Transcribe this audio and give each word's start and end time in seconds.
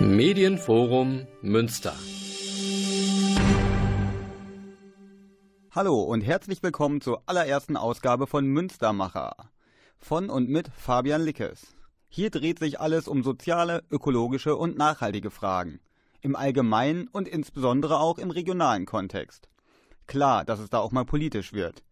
Medienforum 0.00 1.26
Münster. 1.42 1.92
Hallo 5.72 6.02
und 6.02 6.20
herzlich 6.20 6.62
willkommen 6.62 7.00
zur 7.00 7.24
allerersten 7.26 7.76
Ausgabe 7.76 8.28
von 8.28 8.46
Münstermacher. 8.46 9.34
Von 9.96 10.30
und 10.30 10.48
mit 10.48 10.68
Fabian 10.68 11.22
Lickes. 11.22 11.74
Hier 12.08 12.30
dreht 12.30 12.60
sich 12.60 12.78
alles 12.78 13.08
um 13.08 13.24
soziale, 13.24 13.82
ökologische 13.90 14.54
und 14.54 14.78
nachhaltige 14.78 15.32
Fragen. 15.32 15.80
Im 16.20 16.36
allgemeinen 16.36 17.08
und 17.08 17.26
insbesondere 17.26 17.98
auch 17.98 18.18
im 18.18 18.30
regionalen 18.30 18.86
Kontext. 18.86 19.48
Klar, 20.06 20.44
dass 20.44 20.60
es 20.60 20.70
da 20.70 20.78
auch 20.78 20.92
mal 20.92 21.06
politisch 21.06 21.52
wird. 21.52 21.82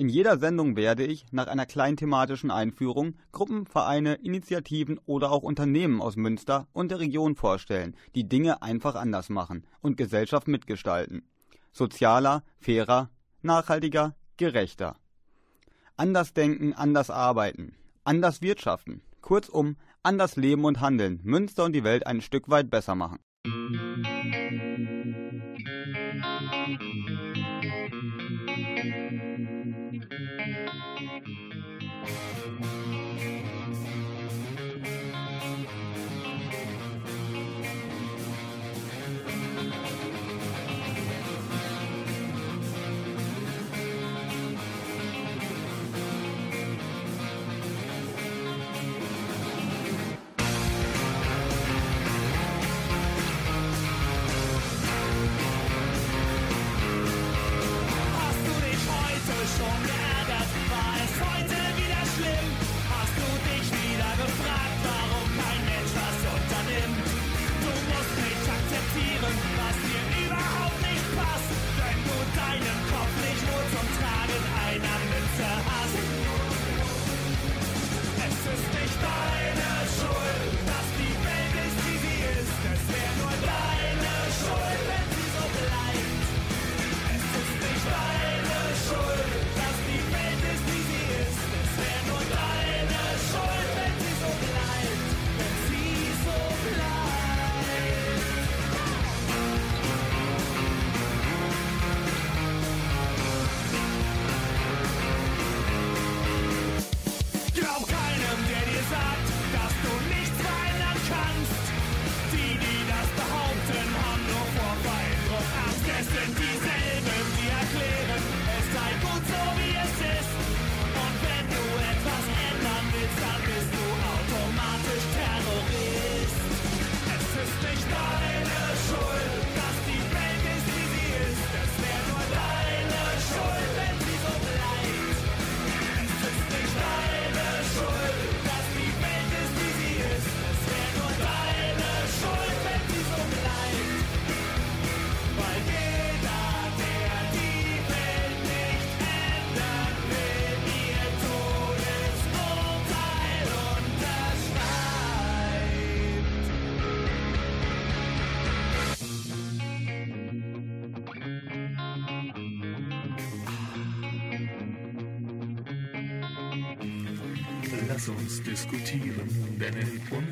In 0.00 0.08
jeder 0.08 0.38
Sendung 0.38 0.76
werde 0.76 1.04
ich, 1.04 1.24
nach 1.32 1.48
einer 1.48 1.66
kleinen 1.66 1.96
thematischen 1.96 2.52
Einführung, 2.52 3.16
Gruppen, 3.32 3.66
Vereine, 3.66 4.14
Initiativen 4.14 5.00
oder 5.06 5.32
auch 5.32 5.42
Unternehmen 5.42 6.00
aus 6.00 6.14
Münster 6.14 6.68
und 6.72 6.92
der 6.92 7.00
Region 7.00 7.34
vorstellen, 7.34 7.96
die 8.14 8.28
Dinge 8.28 8.62
einfach 8.62 8.94
anders 8.94 9.28
machen 9.28 9.66
und 9.80 9.96
Gesellschaft 9.96 10.46
mitgestalten. 10.46 11.22
Sozialer, 11.72 12.44
fairer, 12.60 13.10
nachhaltiger, 13.42 14.14
gerechter. 14.36 14.94
Anders 15.96 16.32
denken, 16.32 16.74
anders 16.74 17.10
arbeiten, 17.10 17.74
anders 18.04 18.40
wirtschaften. 18.40 19.02
Kurzum, 19.20 19.74
anders 20.04 20.36
leben 20.36 20.64
und 20.64 20.80
handeln, 20.80 21.18
Münster 21.24 21.64
und 21.64 21.72
die 21.72 21.82
Welt 21.82 22.06
ein 22.06 22.20
Stück 22.20 22.48
weit 22.48 22.70
besser 22.70 22.94
machen. 22.94 23.18
Lass 23.44 24.67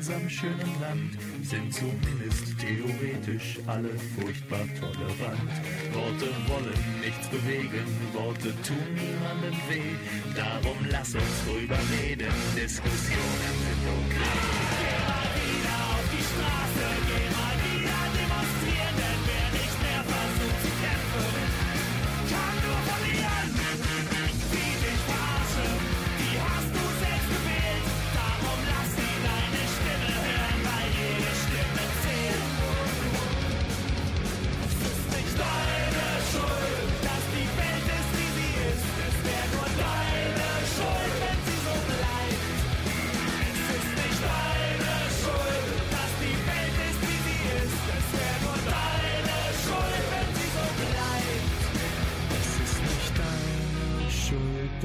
unserem 0.07 0.29
schönen 0.29 0.79
Land 0.79 1.17
sind 1.43 1.73
zumindest 1.73 2.57
theoretisch 2.59 3.59
alle 3.67 3.89
furchtbar 4.15 4.65
tolerant. 4.79 5.51
Worte 5.91 6.29
wollen 6.47 7.01
nichts 7.03 7.27
bewegen, 7.27 7.85
Worte 8.13 8.53
tun 8.63 8.87
niemandem 8.95 9.59
weh. 9.67 9.95
Darum 10.33 10.77
lass 10.89 11.13
uns 11.13 11.43
drüber 11.45 11.77
reden, 11.99 12.31
Diskussionen 12.55 13.55
sind 13.65 13.83
okay. 13.99 14.31
Geh 14.79 14.97
mal 15.03 15.27
wieder 15.43 15.75
auf 15.91 16.05
die 16.13 16.23
Straße, 16.23 16.87
geh 17.07 17.35
mal 17.35 17.56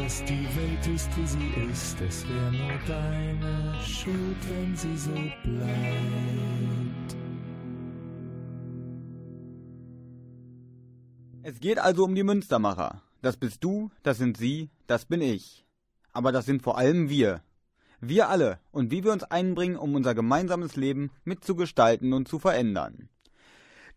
dass 0.03 0.25
die 0.25 0.49
Welt 0.57 0.87
ist, 0.93 1.17
wie 1.17 1.27
sie 1.27 1.71
ist. 1.71 2.01
Es 2.01 2.29
wäre 2.29 2.51
nur 2.51 2.79
deine 2.89 3.75
Schuld, 3.81 4.37
wenn 4.49 4.75
sie 4.75 4.97
so 4.97 5.15
bleibt. 5.45 7.17
Es 11.45 11.61
geht 11.61 11.79
also 11.79 12.05
um 12.05 12.15
die 12.17 12.25
Münstermacher. 12.25 13.03
Das 13.21 13.37
bist 13.37 13.63
du, 13.63 13.91
das 14.03 14.19
sind 14.19 14.37
sie, 14.37 14.71
das 14.89 15.05
bin 15.05 15.21
ich. 15.21 15.65
Aber 16.13 16.33
das 16.33 16.47
sind 16.47 16.63
vor 16.63 16.79
allem 16.79 17.09
wir. 17.09 17.43
Wir 18.01 18.29
alle 18.29 18.59
und 18.73 18.91
wie 18.91 19.05
wir 19.05 19.13
uns 19.13 19.23
einbringen, 19.23 19.77
um 19.77 19.95
unser 19.95 20.17
gemeinsames 20.17 20.75
Leben 20.75 21.13
mitzugestalten 21.25 22.13
und 22.13 22.27
zu 22.27 22.41
verändern. 22.41 23.09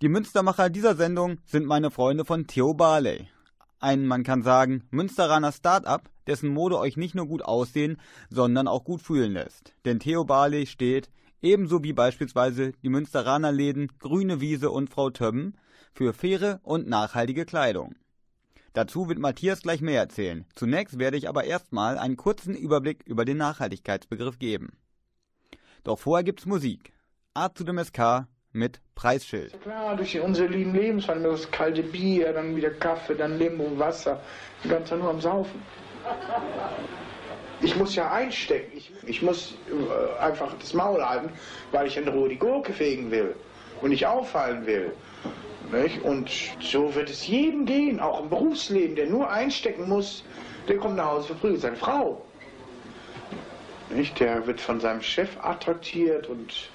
Die 0.01 0.10
Münstermacher 0.10 0.69
dieser 0.69 0.96
Sendung 0.96 1.40
sind 1.46 1.66
meine 1.66 1.90
Freunde 1.90 2.25
von 2.25 2.46
Theo 2.46 2.75
Barley. 2.75 3.28
Ein, 3.86 4.08
man 4.08 4.24
kann 4.24 4.42
sagen, 4.42 4.82
Münsteraner 4.90 5.52
Start-up, 5.52 6.10
dessen 6.26 6.50
Mode 6.50 6.80
euch 6.80 6.98
nicht 6.98 7.14
nur 7.14 7.28
gut 7.28 7.44
aussehen, 7.44 7.98
sondern 8.32 8.68
auch 8.68 8.84
gut 8.84 9.00
fühlen 9.00 9.34
lässt. 9.34 9.76
Denn 9.86 10.00
Theo 10.00 10.26
Barley 10.26 10.66
steht, 10.66 11.12
ebenso 11.44 11.84
wie 11.84 11.94
beispielsweise 11.94 12.72
die 12.82 12.90
Münsteraner 12.90 13.52
Läden 13.52 13.92
Grüne 14.00 14.42
Wiese 14.42 14.72
und 14.72 14.90
Frau 14.90 15.12
Többen, 15.12 15.54
für 15.94 16.14
faire 16.14 16.62
und 16.64 16.88
nachhaltige 16.88 17.46
Kleidung. 17.46 17.94
Dazu 18.74 19.08
wird 19.08 19.20
Matthias 19.20 19.62
gleich 19.62 19.82
mehr 19.82 20.00
erzählen. 20.00 20.46
Zunächst 20.56 20.98
werde 20.98 21.18
ich 21.18 21.30
aber 21.30 21.44
erstmal 21.44 22.00
einen 22.00 22.18
kurzen 22.18 22.56
Überblick 22.56 23.04
über 23.06 23.24
den 23.24 23.38
Nachhaltigkeitsbegriff 23.38 24.40
geben. 24.40 24.80
Doch 25.84 26.00
vorher 26.00 26.24
gibt's 26.24 26.48
Musik. 26.48 26.92
Art 27.36 27.56
zu 27.56 27.64
dem 27.64 27.78
SK, 27.78 28.26
mit 28.56 28.80
Preisschild. 28.96 29.62
Klar, 29.62 29.98
durch 29.98 30.18
unsere 30.19 30.48
lieben 30.48 30.74
Lebenswandel, 30.74 31.31
das 31.31 31.52
kalte 31.52 31.84
Bier, 31.84 32.31
dann 32.31 32.56
wieder 32.56 32.69
Kaffee, 32.69 33.13
dann 33.13 33.38
Limo, 33.38 33.78
Wasser, 33.78 34.22
die 34.63 34.69
ganze 34.69 34.92
Zeit 34.92 35.00
nur 35.00 35.10
am 35.10 35.19
Saufen. 35.19 35.62
Ich 37.62 37.75
muss 37.75 37.96
ja 37.96 38.12
einstecken. 38.12 38.78
Ich, 38.78 38.92
ich 39.06 39.22
muss 39.22 39.56
äh, 39.69 40.22
einfach 40.22 40.54
das 40.57 40.74
Maul 40.74 41.04
halten, 41.04 41.30
weil 41.72 41.88
ich 41.88 41.98
in 41.98 42.07
Ruhe 42.07 42.30
die 42.30 42.38
Gurke 42.38 42.72
fegen 42.72 43.12
will 43.12 43.36
und 43.81 43.90
nicht 43.90 44.06
auffallen 44.06 44.66
will. 44.66 44.94
Nicht? 45.72 46.01
Und 46.04 46.30
so 46.62 46.96
wird 46.96 47.10
es 47.10 47.28
jedem 47.28 47.66
gehen, 47.66 48.00
auch 48.00 48.22
im 48.22 48.30
Berufsleben, 48.30 48.96
der 48.96 49.08
nur 49.08 49.30
einstecken 49.30 49.90
muss, 49.90 50.24
der 50.69 50.78
kommt 50.78 50.96
nach 50.96 51.08
Hause 51.08 51.28
verprügelt 51.28 51.62
seine 51.62 51.75
Frau. 51.75 52.22
Nicht? 53.90 54.18
Der 54.19 54.48
wird 54.48 54.62
von 54.62 54.80
seinem 54.80 55.01
Chef 55.01 55.38
attraktiert 55.42 56.28
und 56.28 56.69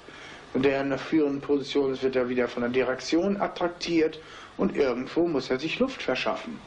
der 0.53 0.81
in 0.81 0.87
einer 0.87 0.97
führenden 0.97 1.41
Position 1.41 2.01
wird 2.01 2.15
er 2.15 2.27
wieder 2.27 2.47
von 2.47 2.61
der 2.61 2.71
Direktion 2.71 3.39
attraktiert 3.39 4.19
und 4.57 4.75
irgendwo 4.75 5.27
muss 5.27 5.49
er 5.49 5.59
sich 5.59 5.79
Luft 5.79 6.01
verschaffen. 6.01 6.59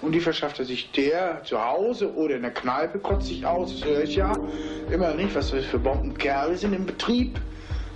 Und 0.00 0.12
die 0.12 0.20
verschafft 0.20 0.60
er 0.60 0.64
sich 0.64 0.92
der 0.92 1.42
zu 1.42 1.60
Hause 1.60 2.14
oder 2.14 2.36
in 2.36 2.42
der 2.42 2.52
Kneipe, 2.52 3.00
kotzt 3.00 3.26
sich 3.26 3.44
aus, 3.44 3.72
das 3.72 3.84
höre 3.88 4.04
ich 4.04 4.14
ja 4.14 4.32
immer 4.90 5.14
nicht, 5.14 5.34
was 5.34 5.50
das 5.50 5.64
für 5.64 5.78
Bombenkerle 5.78 6.56
sind 6.56 6.72
im 6.72 6.86
Betrieb 6.86 7.40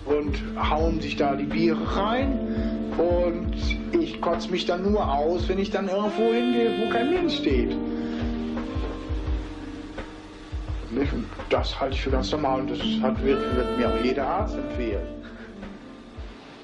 und 0.05 0.43
hauen 0.57 1.01
sich 1.01 1.15
da 1.15 1.37
die 1.37 1.45
Biere 1.45 1.97
rein 1.97 2.93
und 2.99 3.55
ich 3.93 4.21
kotze 4.21 4.51
mich 4.51 4.67
dann 4.67 4.83
nur 4.83 5.09
aus, 5.09 5.49
wenn 5.49 5.61
ich 5.61 5.71
dann 5.71 5.89
irgendwo 5.89 6.33
hingehe, 6.33 6.73
wo 6.81 6.91
kein 6.91 7.11
Mensch 7.11 7.37
steht. 7.37 7.77
Und 10.93 11.27
das 11.49 11.79
halte 11.81 11.95
ich 11.95 12.03
für 12.03 12.11
ganz 12.11 12.31
normal 12.33 12.61
und 12.61 12.71
das 12.71 12.79
hat, 13.01 13.23
wird, 13.25 13.41
wird 13.57 13.79
mir 13.79 13.89
auch 13.89 14.05
jeder 14.05 14.27
Arzt 14.27 14.57
empfehlen. 14.57 15.07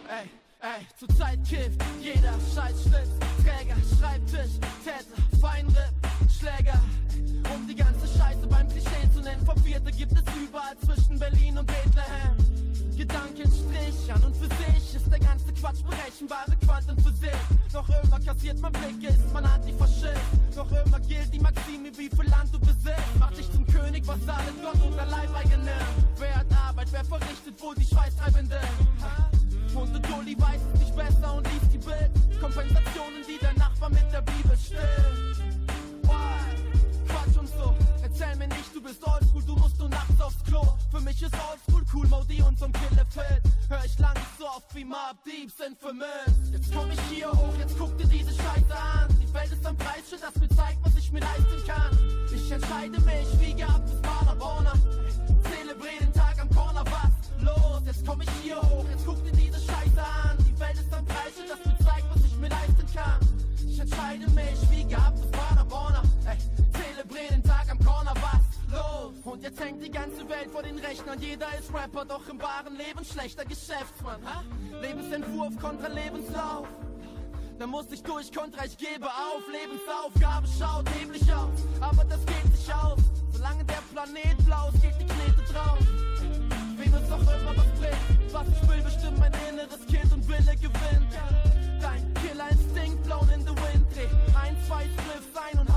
Ey, 0.07 0.29
ey, 0.61 0.87
zurzeit 0.99 1.39
kifft 1.49 1.83
jeder 1.99 2.35
Scheißschlitz, 2.55 3.09
Träger, 3.43 3.77
Schreibtisch, 3.99 4.61
Täter, 4.85 5.41
Feinripp, 5.41 5.95
Schläger. 6.29 6.79
Um 7.55 7.67
die 7.67 7.75
ganze 7.75 8.07
Scheiße 8.07 8.47
beim 8.51 8.69
Klischee 8.69 9.11
zu 9.15 9.21
nennen, 9.23 9.43
Verwirrte 9.47 9.91
gibt 9.93 10.13
es 10.13 10.25
überall 10.37 10.77
zwischen 10.85 11.19
Berlin 11.19 11.57
und 11.57 11.67
Bethlehem. 11.67 12.37
Gedankenstrich 12.99 14.13
an 14.13 14.23
und 14.25 14.37
für 14.37 14.49
sich 14.57 14.95
ist 14.95 15.11
der 15.11 15.21
ganze 15.21 15.48
Quatsch 15.61 15.83
berechenbare 15.83 16.57
Quantenphysik. 16.65 17.35
Noch 17.73 17.89
immer 17.89 18.21
kassiert 18.21 18.61
man 18.61 18.73
Blicke, 18.73 19.09
ist 19.09 19.33
man 19.33 19.45
antifaschist. 19.45 20.55
Noch 20.55 20.71
immer 20.71 21.01
gilt 21.01 21.35
die 21.35 21.41
Maxime, 21.41 21.91
wie 21.97 22.09
viel 22.09 22.31
Land 22.31 22.55
du 22.55 22.61
besitzt. 22.61 23.19
Mach 23.19 23.33
dich 23.33 23.51
zum 23.51 23.67
König, 23.67 24.07
was 24.07 24.21
alles 24.29 24.55
Gott 24.63 24.81
und 24.83 24.97
der 24.97 25.07
Leibeigene. 25.07 25.75
Wer 26.17 26.37
hat 26.37 26.47
Arbeit, 26.53 26.89
wer 26.93 27.05
verrichtet 27.05 27.61
wohl 27.61 27.75
die 27.75 27.87
Schweißtreibende? 27.87 28.61
Und 29.75 29.93
der 29.93 30.01
Dulli 30.03 30.41
weiß 30.41 30.61
es 30.75 30.81
nicht 30.81 30.97
besser 30.97 31.35
und 31.35 31.47
liest 31.53 31.73
die 31.73 31.79
Bild. 31.79 32.11
Kompensationen, 32.41 33.23
die 33.29 33.39
der 33.39 33.55
Nachbar 33.55 33.91
mit 33.91 34.13
der 34.13 34.23
Bibel 34.23 34.57
stillt. 34.57 35.43
Quatsch 37.07 37.37
und 37.37 37.49
so. 37.49 37.75
Erzähl 38.03 38.37
mir 38.37 38.49
nicht, 38.49 38.75
du 38.75 38.81
bist 38.81 39.05
oldschool, 39.05 39.43
du 39.43 39.57
musst 39.57 39.79
nur 39.79 39.89
nachts 39.89 40.21
aufs 40.21 40.43
Klo. 40.45 40.63
Für 40.91 41.01
mich 41.01 41.21
ist 41.21 41.35
oldschool 41.35 41.85
cool, 41.93 42.07
Modi 42.07 42.43
und 42.43 42.59
zum 42.59 42.73
Killefit. 42.73 43.43
Hör 43.69 43.85
ich 43.85 43.99
lang 43.99 44.15
nicht 44.15 44.39
so 44.39 44.47
oft 44.47 44.75
wie 44.75 44.85
Mob 44.85 45.23
Deep 45.27 45.51
sind 45.51 45.79
vermisst. 45.79 46.53
Jetzt 46.53 46.73
komm 46.73 46.91
ich 46.91 47.01
hier 47.11 47.31
hoch, 47.31 47.53
jetzt 47.59 47.77
guck 47.79 47.97
dir 47.99 48.07
diese 48.07 48.33
Scheiße 48.33 48.75
an. 48.75 49.09
Die 49.21 49.35
Welt 49.35 49.53
ist 49.53 49.67
am 49.67 49.77
Preisschild, 49.77 50.23
das 50.23 50.35
mir 50.37 50.49
zeigt, 50.49 50.79
was 50.83 50.97
ich 50.97 51.13
mir 51.13 51.21
leisten 51.21 51.67
kann. 51.67 51.99
Ich 52.35 52.51
entscheide 52.51 52.99
mich, 52.99 53.29
wie 53.41 53.53
gehabt 53.53 53.85
bis 53.91 54.01
Paderborner. 54.01 54.73
Zelebriere 55.43 56.01
den 56.01 56.13
Tag 56.15 56.41
am 56.41 56.49
Corner, 56.49 56.83
was 56.87 57.45
los? 57.45 57.83
Jetzt 57.85 58.07
komm 58.07 58.23
ich 58.23 58.31
hier 58.43 58.57
hoch, 58.57 58.87
jetzt 58.89 59.05
guck 59.05 59.23
dir 59.23 59.33
diese 59.33 59.61
Scheiße 59.61 60.01
an. 60.01 60.39
Die 60.39 60.59
Welt 60.59 60.79
ist 60.81 60.95
am 60.95 61.05
Preisschild, 61.05 61.51
das 61.51 61.67
mir 61.67 61.85
zeigt, 61.85 62.07
was 62.15 62.25
ich 62.25 62.37
mir 62.39 62.49
leisten 62.49 62.87
kann. 62.95 63.21
Ich 63.69 63.79
entscheide 63.79 64.31
mich, 64.31 64.71
wie 64.71 64.85
gehabt 64.85 65.21
bis 65.21 65.31
Paderborner. 65.31 66.03
Ey, 66.25 66.39
Und 69.31 69.43
jetzt 69.43 69.61
hängt 69.61 69.83
die 69.83 69.91
ganze 69.91 70.27
Welt 70.31 70.51
vor 70.51 70.63
den 70.63 70.79
Rechnern. 70.79 71.21
Jeder 71.21 71.47
ist 71.59 71.73
Rapper, 71.75 72.07
doch 72.07 72.27
im 72.29 72.41
wahren 72.41 72.75
Leben 72.77 73.05
schlechter 73.05 73.45
Geschäftsmann. 73.45 74.21
Ha? 74.25 74.43
Lebensentwurf 74.81 75.55
kontra 75.61 75.89
Lebenslauf. 75.89 76.67
Da 77.59 77.67
muss 77.67 77.93
ich 77.93 78.03
durch 78.03 78.33
kontra, 78.33 78.65
ich 78.65 78.79
gebe 78.79 79.07
auf. 79.07 79.43
Lebensaufgabe 79.53 80.49
schaut 80.59 80.87
nämlich 80.99 81.23
aus, 81.31 81.61
aber 81.81 82.05
das 82.05 82.25
geht 82.25 82.57
sich 82.57 82.73
aus. 82.73 83.01
Solange 83.31 83.65
der 83.67 83.83
Planet 83.93 84.45
blau 84.47 84.71
ist, 84.73 84.81
geht 84.81 84.95
die 84.99 85.05
Knete 85.05 85.53
drauf. 85.53 85.79
Wem 86.79 86.95
es 86.95 87.13
auch 87.13 87.21
immer 87.21 87.55
was 87.55 87.71
bringt, 87.79 88.33
was 88.33 88.47
ich 88.49 88.69
will, 88.69 88.83
bestimmt 88.83 89.19
mein 89.19 89.33
inneres 89.51 89.85
Kind 89.89 90.11
und 90.11 90.27
Wille 90.27 90.57
gewinnt. 90.57 91.13
Dein 91.83 92.15
Killerinstinkt 92.15 93.05
blown 93.05 93.29
in 93.35 93.43
the 93.43 93.53
wind. 93.53 93.85
Dreh 93.95 94.09
ein, 94.41 94.57
zwei 94.67 94.85
Spliffs 94.85 95.37
ein 95.37 95.59
und 95.61 95.68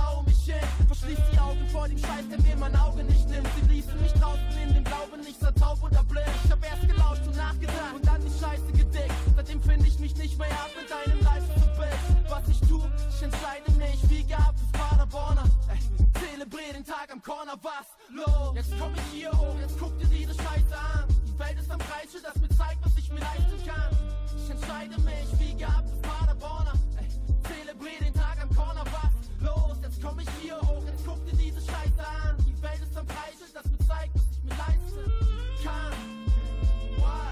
hin. 1.02 1.16
Verschließ 1.16 1.20
die 1.32 1.40
Augen 1.40 1.68
vor 1.72 1.88
dem 1.88 1.98
Scheiß, 1.98 2.28
der 2.30 2.42
mir 2.42 2.56
mein 2.58 2.76
Auge 2.76 3.04
nicht 3.04 3.28
nimmt. 3.30 3.48
Sie 3.56 3.74
ließen 3.74 4.02
mich 4.02 4.14
draußen 4.14 4.58
in 4.62 4.74
dem 4.74 4.84
Glauben, 4.84 5.22
ich 5.28 5.38
sei 5.38 5.52
taub 5.52 5.82
oder 5.84 6.04
blind. 6.04 6.30
Ich 6.46 6.52
hab 6.52 6.64
erst 6.64 6.88
gelauscht 6.88 7.26
und 7.26 7.36
nachgedacht 7.36 7.96
und 7.96 8.06
dann 8.06 8.22
die 8.22 8.32
Scheiße 8.40 8.72
gedickt. 8.72 9.14
Seitdem 9.36 9.62
finde 9.62 9.88
ich 9.88 10.00
mich 10.00 10.16
nicht 10.16 10.38
mehr 10.38 10.52
ab 10.52 10.70
mit 10.80 10.90
deinem 10.90 11.20
Life 11.24 11.48
zu 11.60 11.66
Bild. 11.80 12.30
Was 12.30 12.48
ich 12.50 12.60
tu, 12.62 12.82
ich 13.10 13.24
entscheide 13.24 13.72
mich, 13.78 14.10
wie 14.10 14.24
gehabt 14.24 14.60
ist 14.60 14.72
Paderborner. 14.72 15.44
Ey, 15.70 15.80
zelebriere 16.22 16.74
den 16.74 16.86
Tag 16.86 17.10
am 17.12 17.22
Corner, 17.22 17.58
was 17.62 17.88
los? 18.10 18.56
Jetzt 18.56 18.72
komm 18.80 18.94
ich 18.96 19.20
hier 19.20 19.32
hoch, 19.32 19.56
jetzt 19.60 19.78
guck 19.80 19.98
dir 20.00 20.08
diese 20.08 20.34
Scheiße 20.34 20.76
an. 20.76 21.06
Die 21.28 21.40
Welt 21.40 21.60
ist 21.60 21.72
am 21.72 21.80
Preisschild, 21.80 22.24
das 22.26 22.36
mir 22.36 22.50
zeigt, 22.50 22.84
was 22.84 22.98
ich 22.98 23.12
mir 23.12 23.20
leisten 23.20 23.60
kann. 23.66 23.92
Ich 24.38 24.50
entscheide 24.50 25.02
mich, 25.02 25.28
wie 25.40 25.54
gehabt 25.58 25.90
ist 25.90 26.02
Paderborner. 26.02 26.74
Ey, 26.98 27.08
zelebriere 27.48 28.04
den 28.06 28.14
Tag 28.14 28.38
am 28.42 28.54
Corner, 28.56 28.86
was 28.86 29.14
los? 29.42 29.78
Jetzt 29.82 30.02
komm 30.02 30.20
ich 30.20 30.30
hier 30.42 30.60
hoch, 30.62 30.84
Welt 32.62 32.82
ist 32.82 32.96
am 32.98 33.06
Preisschild, 33.08 33.56
das 33.56 33.66
mir 33.66 33.80
zeigt, 33.88 34.14
was 34.14 34.24
ich 34.32 34.44
mir 34.44 34.56
leisten 34.56 35.12
kann. 35.64 35.94
Why? 36.98 37.32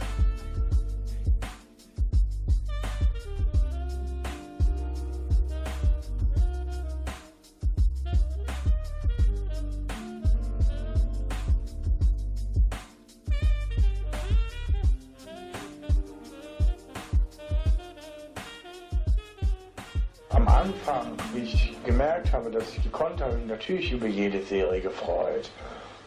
Am 20.30 20.47
Anfang, 20.47 21.18
ich 21.35 21.79
gemerkt 21.89 22.31
habe, 22.33 22.51
dass 22.51 22.69
ich 22.77 22.83
gekonnt 22.83 23.19
habe, 23.19 23.35
natürlich 23.47 23.91
über 23.91 24.05
jede 24.05 24.43
Serie 24.43 24.79
gefreut. 24.79 25.49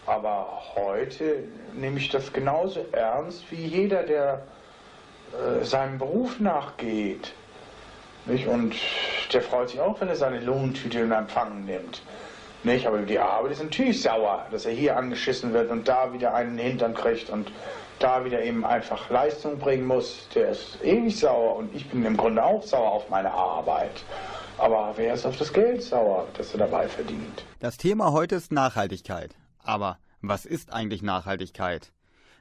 Aber 0.06 0.62
heute 0.76 1.42
nehme 1.74 1.98
ich 1.98 2.08
das 2.08 2.32
genauso 2.32 2.86
ernst 2.92 3.44
wie 3.50 3.66
jeder, 3.66 4.04
der 4.04 4.42
äh, 5.32 5.64
seinem 5.64 5.98
Beruf 5.98 6.38
nachgeht. 6.38 7.32
Nicht? 8.26 8.46
Und 8.46 8.76
der 9.32 9.42
freut 9.42 9.70
sich 9.70 9.80
auch, 9.80 10.00
wenn 10.00 10.06
er 10.06 10.14
seine 10.14 10.38
Lohntüte 10.38 11.00
in 11.00 11.10
Empfang 11.10 11.64
nimmt. 11.64 12.00
Nicht? 12.62 12.86
Aber 12.86 12.98
die 12.98 13.18
Arbeit 13.18 13.50
ist 13.50 13.62
natürlich 13.64 14.02
sauer, 14.02 14.46
dass 14.52 14.66
er 14.66 14.72
hier 14.72 14.96
angeschissen 14.96 15.52
wird 15.52 15.68
und 15.68 15.88
da 15.88 16.12
wieder 16.12 16.32
einen 16.32 16.58
Hintern 16.58 16.94
kriegt 16.94 17.28
und 17.28 17.50
da 17.98 18.24
wieder 18.24 18.40
eben 18.42 18.64
einfach 18.64 19.10
Leistung 19.10 19.58
bringen 19.58 19.86
muss. 19.86 20.28
Der 20.36 20.50
ist 20.50 20.78
ewig 20.84 21.18
sauer 21.18 21.56
und 21.56 21.74
ich 21.74 21.88
bin 21.90 22.04
im 22.04 22.16
Grunde 22.16 22.44
auch 22.44 22.62
sauer 22.62 22.92
auf 22.92 23.08
meine 23.10 23.32
Arbeit. 23.32 24.04
Aber 24.59 24.92
wer 24.97 25.14
ist 25.14 25.26
auf 25.26 25.37
das 25.37 25.52
Geld 25.52 25.82
sauer, 25.82 26.28
das 26.37 26.52
er 26.52 26.59
dabei 26.59 26.88
verdient? 26.88 27.44
Das 27.61 27.76
Thema 27.76 28.12
heute 28.12 28.37
ist 28.37 28.52
Nachhaltigkeit. 28.52 29.35
Aber 29.62 29.99
was 30.21 30.44
ist 30.44 30.73
eigentlich 30.73 31.02
Nachhaltigkeit? 31.02 31.92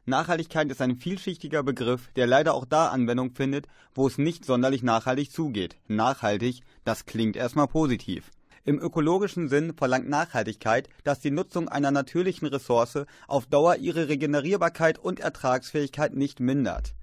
Nachhaltigkeit 0.05 0.69
ist 0.71 0.81
ein 0.81 0.95
vielschichtiger 0.95 1.61
Begriff, 1.63 2.09
der 2.15 2.25
leider 2.25 2.55
auch 2.55 2.65
da 2.65 2.87
Anwendung 2.87 3.31
findet, 3.31 3.67
wo 3.93 4.07
es 4.07 4.17
nicht 4.17 4.45
sonderlich 4.45 4.81
nachhaltig 4.81 5.31
zugeht. 5.31 5.75
Nachhaltig, 5.87 6.61
das 6.83 7.05
klingt 7.05 7.35
erstmal 7.35 7.67
positiv. 7.67 8.31
Im 8.63 8.79
ökologischen 8.79 9.47
Sinn 9.47 9.73
verlangt 9.75 10.09
Nachhaltigkeit, 10.09 10.89
dass 11.03 11.19
die 11.19 11.31
Nutzung 11.31 11.67
einer 11.69 11.91
natürlichen 11.91 12.47
Ressource 12.47 13.05
auf 13.27 13.47
Dauer 13.47 13.77
ihre 13.77 14.07
Regenerierbarkeit 14.07 14.99
und 14.99 15.19
Ertragsfähigkeit 15.19 16.15
nicht 16.15 16.39
mindert. 16.39 16.93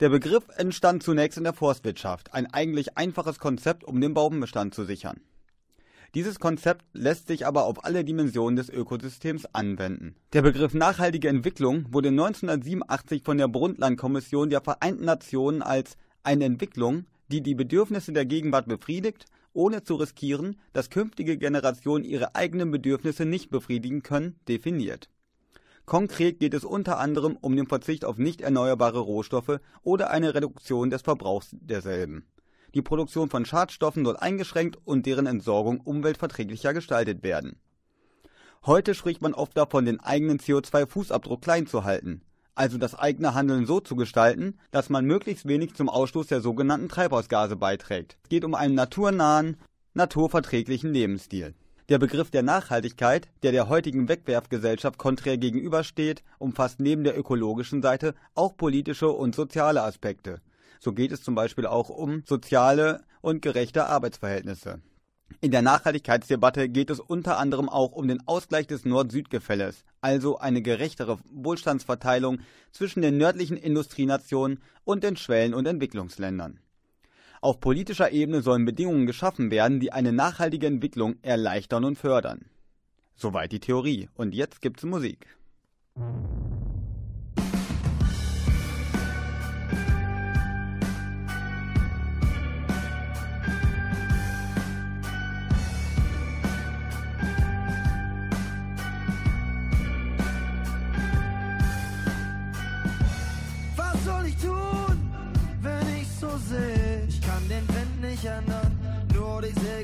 Der 0.00 0.08
Begriff 0.08 0.44
entstand 0.56 1.02
zunächst 1.02 1.36
in 1.36 1.44
der 1.44 1.52
Forstwirtschaft, 1.52 2.32
ein 2.32 2.46
eigentlich 2.46 2.96
einfaches 2.96 3.38
Konzept, 3.38 3.84
um 3.84 4.00
den 4.00 4.14
Baumbestand 4.14 4.74
zu 4.74 4.84
sichern. 4.84 5.20
Dieses 6.14 6.40
Konzept 6.40 6.86
lässt 6.94 7.28
sich 7.28 7.46
aber 7.46 7.66
auf 7.66 7.84
alle 7.84 8.02
Dimensionen 8.02 8.56
des 8.56 8.70
Ökosystems 8.70 9.44
anwenden. 9.52 10.16
Der 10.32 10.40
Begriff 10.40 10.72
nachhaltige 10.72 11.28
Entwicklung 11.28 11.84
wurde 11.90 12.08
1987 12.08 13.22
von 13.22 13.36
der 13.36 13.48
Brundtland-Kommission 13.48 14.48
der 14.48 14.62
Vereinten 14.62 15.04
Nationen 15.04 15.60
als 15.60 15.98
eine 16.22 16.46
Entwicklung, 16.46 17.04
die 17.28 17.42
die 17.42 17.54
Bedürfnisse 17.54 18.14
der 18.14 18.24
Gegenwart 18.24 18.68
befriedigt, 18.68 19.26
ohne 19.52 19.82
zu 19.82 19.96
riskieren, 19.96 20.58
dass 20.72 20.88
künftige 20.88 21.36
Generationen 21.36 22.04
ihre 22.04 22.34
eigenen 22.34 22.70
Bedürfnisse 22.70 23.26
nicht 23.26 23.50
befriedigen 23.50 24.02
können, 24.02 24.40
definiert. 24.48 25.10
Konkret 25.86 26.38
geht 26.38 26.54
es 26.54 26.64
unter 26.64 26.98
anderem 26.98 27.36
um 27.40 27.56
den 27.56 27.66
Verzicht 27.66 28.04
auf 28.04 28.18
nicht 28.18 28.40
erneuerbare 28.40 29.00
Rohstoffe 29.00 29.60
oder 29.82 30.10
eine 30.10 30.34
Reduktion 30.34 30.90
des 30.90 31.02
Verbrauchs 31.02 31.48
derselben. 31.52 32.26
Die 32.74 32.82
Produktion 32.82 33.28
von 33.30 33.44
Schadstoffen 33.44 34.04
soll 34.04 34.16
eingeschränkt 34.16 34.78
und 34.84 35.06
deren 35.06 35.26
Entsorgung 35.26 35.80
umweltverträglicher 35.80 36.72
gestaltet 36.72 37.22
werden. 37.22 37.58
Heute 38.64 38.94
spricht 38.94 39.22
man 39.22 39.34
oft 39.34 39.56
davon, 39.56 39.84
den 39.86 40.00
eigenen 40.00 40.38
CO2-Fußabdruck 40.38 41.40
klein 41.40 41.66
zu 41.66 41.84
halten, 41.84 42.22
also 42.54 42.78
das 42.78 42.94
eigene 42.94 43.34
Handeln 43.34 43.66
so 43.66 43.80
zu 43.80 43.96
gestalten, 43.96 44.58
dass 44.70 44.90
man 44.90 45.06
möglichst 45.06 45.48
wenig 45.48 45.74
zum 45.74 45.88
Ausstoß 45.88 46.26
der 46.26 46.40
sogenannten 46.40 46.88
Treibhausgase 46.88 47.56
beiträgt. 47.56 48.18
Es 48.22 48.28
geht 48.28 48.44
um 48.44 48.54
einen 48.54 48.74
naturnahen, 48.74 49.56
naturverträglichen 49.94 50.92
Lebensstil. 50.92 51.54
Der 51.90 51.98
Begriff 51.98 52.30
der 52.30 52.44
Nachhaltigkeit, 52.44 53.26
der 53.42 53.50
der 53.50 53.68
heutigen 53.68 54.08
Wegwerfgesellschaft 54.08 54.96
konträr 54.96 55.38
gegenübersteht, 55.38 56.22
umfasst 56.38 56.78
neben 56.78 57.02
der 57.02 57.18
ökologischen 57.18 57.82
Seite 57.82 58.14
auch 58.36 58.56
politische 58.56 59.08
und 59.08 59.34
soziale 59.34 59.82
Aspekte. 59.82 60.40
So 60.78 60.92
geht 60.92 61.10
es 61.10 61.24
zum 61.24 61.34
Beispiel 61.34 61.66
auch 61.66 61.88
um 61.88 62.22
soziale 62.24 63.02
und 63.22 63.42
gerechte 63.42 63.86
Arbeitsverhältnisse. 63.86 64.80
In 65.40 65.50
der 65.50 65.62
Nachhaltigkeitsdebatte 65.62 66.68
geht 66.68 66.90
es 66.90 67.00
unter 67.00 67.38
anderem 67.38 67.68
auch 67.68 67.90
um 67.90 68.06
den 68.06 68.22
Ausgleich 68.28 68.68
des 68.68 68.84
Nord-Süd-Gefälles, 68.84 69.84
also 70.00 70.38
eine 70.38 70.62
gerechtere 70.62 71.18
Wohlstandsverteilung 71.32 72.38
zwischen 72.70 73.02
den 73.02 73.16
nördlichen 73.16 73.56
Industrienationen 73.56 74.60
und 74.84 75.02
den 75.02 75.16
Schwellen- 75.16 75.54
und 75.54 75.66
Entwicklungsländern. 75.66 76.60
Auf 77.42 77.58
politischer 77.58 78.12
Ebene 78.12 78.42
sollen 78.42 78.66
Bedingungen 78.66 79.06
geschaffen 79.06 79.50
werden, 79.50 79.80
die 79.80 79.92
eine 79.92 80.12
nachhaltige 80.12 80.66
Entwicklung 80.66 81.16
erleichtern 81.22 81.84
und 81.84 81.96
fördern. 81.96 82.44
Soweit 83.14 83.52
die 83.52 83.60
Theorie. 83.60 84.10
Und 84.14 84.34
jetzt 84.34 84.60
gibt's 84.60 84.82
Musik. 84.82 85.26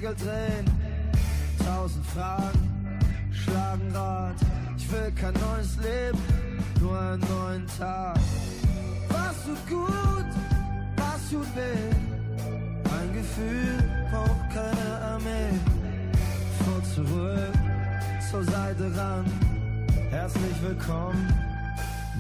Segel 0.06 0.14
drehen. 0.14 0.64
Tausend 1.64 2.06
Fragen 2.06 2.98
schlagen 3.32 3.90
Rad. 3.92 4.36
Ich 4.76 4.90
will 4.92 5.12
kein 5.12 5.34
neues 5.34 5.76
Leben, 5.78 6.18
nur 6.80 6.98
einen 6.98 7.20
neuen 7.20 7.66
Tag. 7.78 8.18
Was 9.08 9.44
tut 9.44 9.68
gut, 9.68 10.26
was 10.96 11.30
tut 11.30 11.56
weh? 11.56 11.90
Ein 13.00 13.12
Gefühl 13.14 13.82
braucht 14.10 14.50
keine 14.50 15.00
Armee. 15.12 15.58
Vor 16.64 16.82
zurück, 16.94 17.52
zur 18.30 18.44
Seite 18.44 18.96
ran. 18.96 19.24
Herzlich 20.10 20.62
willkommen. 20.62 21.32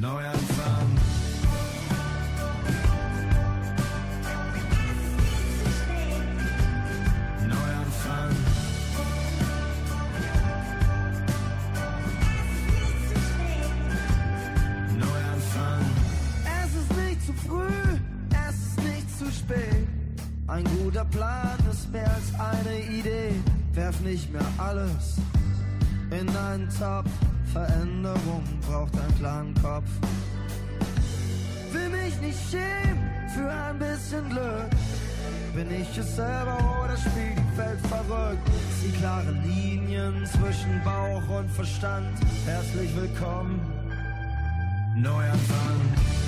Neuanfang. 0.00 1.15
Nicht 24.16 24.32
mehr 24.32 24.46
alles 24.56 25.18
in 26.10 26.26
einen 26.34 26.68
Topf. 26.70 27.10
Veränderung 27.52 28.44
braucht 28.66 28.94
einen 28.98 29.18
klaren 29.18 29.54
Kopf. 29.62 29.90
Will 31.72 31.90
mich 31.90 32.18
nicht 32.22 32.38
schämen 32.50 33.10
für 33.34 33.50
ein 33.50 33.78
bisschen 33.78 34.26
Glück. 34.30 34.70
Bin 35.54 35.70
ich 35.70 35.98
es 35.98 36.16
selber 36.16 36.56
oder 36.82 36.96
spielt 36.96 37.36
die 37.36 37.58
Welt 37.58 37.80
verrückt? 37.88 38.48
Zieh 38.80 38.92
klare 38.92 39.32
Linien 39.44 40.24
zwischen 40.24 40.82
Bauch 40.82 41.28
und 41.38 41.50
Verstand. 41.50 42.18
Herzlich 42.46 42.96
willkommen. 42.96 43.60
Neuanfang. 44.96 46.25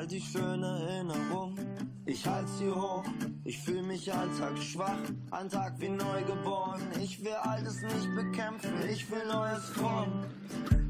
All 0.00 0.06
die 0.06 0.22
schönen 0.22 0.62
Erinnerungen, 0.62 1.58
ich 2.06 2.26
halt 2.26 2.48
sie 2.58 2.70
hoch. 2.70 3.04
Ich 3.44 3.58
fühl 3.58 3.82
mich 3.82 4.10
alltagsschwach, 4.10 4.96
ein 5.30 5.50
Tag 5.50 5.78
wie 5.78 5.90
neugeboren. 5.90 6.80
Ich 7.02 7.22
will 7.22 7.34
Altes 7.34 7.82
nicht 7.82 8.14
bekämpfen, 8.14 8.72
ich 8.90 9.10
will 9.10 9.26
Neues 9.30 9.68
formen. 9.68 10.24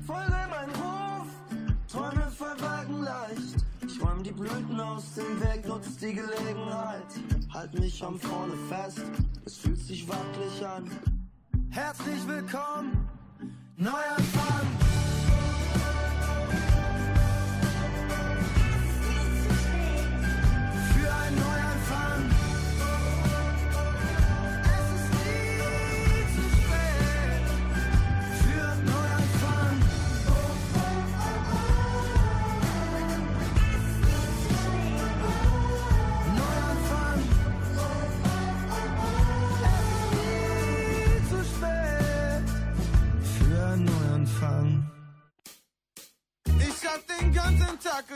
Folge 0.06 0.46
mein 0.48 0.68
Ruf, 0.68 1.26
Träume 1.90 2.30
verwagen 2.30 3.02
leicht. 3.02 3.56
Ich 3.84 4.00
räum 4.00 4.22
die 4.22 4.30
Blüten 4.30 4.78
aus 4.78 5.12
dem 5.16 5.40
Weg, 5.40 5.66
nutz 5.66 5.96
die 5.96 6.14
Gelegenheit. 6.14 7.10
Halt 7.52 7.76
mich 7.80 8.04
am 8.04 8.16
Vorne 8.16 8.54
fest, 8.68 9.02
es 9.44 9.56
fühlt 9.56 9.80
sich 9.80 10.08
wackelig 10.08 10.64
an. 10.64 10.88
Herzlich 11.70 12.28
willkommen, 12.28 13.08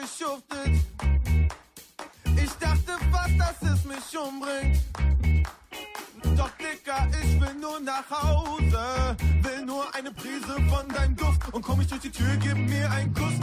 geschuftet. 0.04 0.72
Ich 2.36 2.52
dachte 2.60 2.92
fast, 3.10 3.38
dass 3.38 3.70
es 3.72 3.84
mich 3.84 4.18
umbringt. 4.18 4.78
Doch 6.36 6.50
Dicker, 6.58 7.08
ich 7.22 7.40
will 7.40 7.54
nur 7.60 7.80
nach 7.80 8.08
Hause. 8.10 9.16
Will 9.42 9.64
nur 9.64 9.94
eine 9.94 10.10
Prise 10.10 10.54
von 10.68 10.88
deinem 10.88 11.16
Duft. 11.16 11.52
Und 11.52 11.62
komm 11.62 11.80
ich 11.80 11.88
durch 11.88 12.02
die 12.02 12.10
Tür, 12.10 12.36
gib 12.36 12.56
mir 12.56 12.90
einen 12.90 13.14
Kuss. 13.14 13.33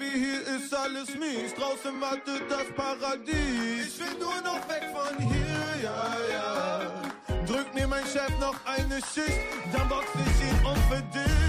Baby, 0.00 0.18
hier 0.18 0.56
ist 0.56 0.74
alles 0.74 1.14
mies. 1.14 1.54
Draußen 1.54 2.00
wartet 2.00 2.42
das 2.48 2.66
Paradies. 2.74 3.86
Ich 3.86 3.98
will 3.98 4.18
nur 4.18 4.40
noch 4.42 4.66
weg 4.68 4.84
von 4.92 5.16
hier, 5.18 5.82
ja, 5.82 6.16
ja. 6.32 7.44
Drück 7.46 7.74
mir 7.74 7.86
mein 7.86 8.04
Chef 8.04 8.30
noch 8.40 8.56
eine 8.64 8.96
Schicht, 8.96 9.40
dann 9.72 9.88
box 9.88 10.06
ich 10.14 10.48
ihn 10.48 10.66
um 10.66 10.76
für 10.88 11.02
dich. 11.12 11.39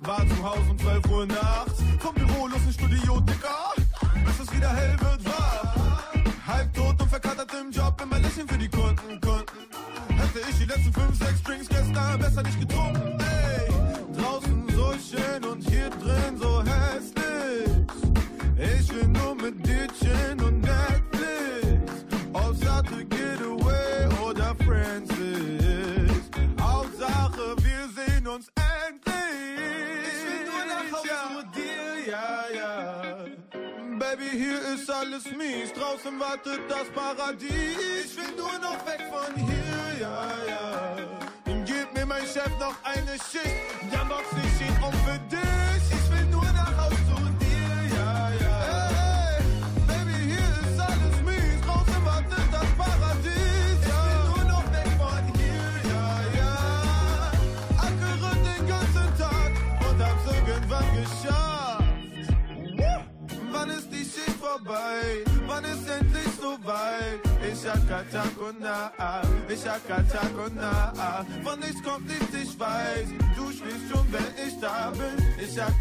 War 0.00 0.26
zu 0.26 0.42
Hause 0.42 0.70
um 0.70 0.78
12 0.78 1.10
Uhr 1.10 1.26
nachts. 1.26 1.82
Vom 1.98 2.19
hier 34.30 34.60
ist 34.74 34.90
alles 34.90 35.24
mies. 35.24 35.72
Draußen 35.72 36.18
wartet 36.18 36.60
das 36.68 36.88
Paradies. 36.94 37.50
Ich 38.04 38.16
will 38.16 38.34
nur 38.36 38.58
noch 38.58 38.86
weg 38.86 39.02
von 39.10 39.34
hier, 39.34 40.00
ja, 40.00 40.28
ja. 40.48 40.96
Gib 41.64 41.92
mir 41.94 42.06
mein 42.06 42.22
Chef 42.22 42.50
noch 42.58 42.76
eine 42.84 43.12
Schicht. 43.30 43.92
Dann 43.92 44.08
box 44.08 44.24
Katakona, 67.62 68.92
ich 69.48 69.68
hab 69.68 69.86
Katakona. 69.86 70.92
Von 71.44 71.60
nichts 71.60 71.82
kommt 71.82 72.06
nichts, 72.08 72.34
ich 72.34 72.58
weiß. 72.58 73.08
Du 73.36 73.50
schläfst 73.50 73.90
schon, 73.90 74.06
wenn 74.10 74.46
ich 74.46 74.58
da 74.60 74.90
bin. 74.90 75.26
Ich 75.38 75.60
hab 75.60 75.78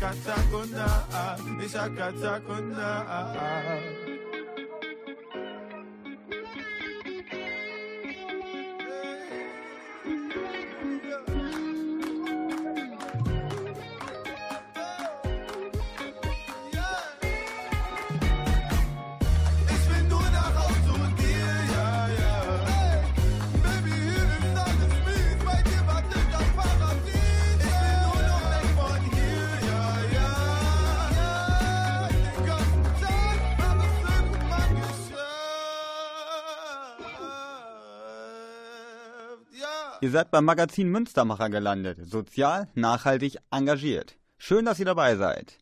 Ihr 40.01 40.12
seid 40.12 40.32
beim 40.32 40.46
Magazin 40.46 40.89
Münstermacher 40.89 41.50
gelandet. 41.50 42.00
Sozial, 42.05 42.70
nachhaltig, 42.74 43.38
engagiert. 43.51 44.16
Schön, 44.38 44.64
dass 44.64 44.79
ihr 44.79 44.85
dabei 44.85 45.18
seid. 45.18 45.57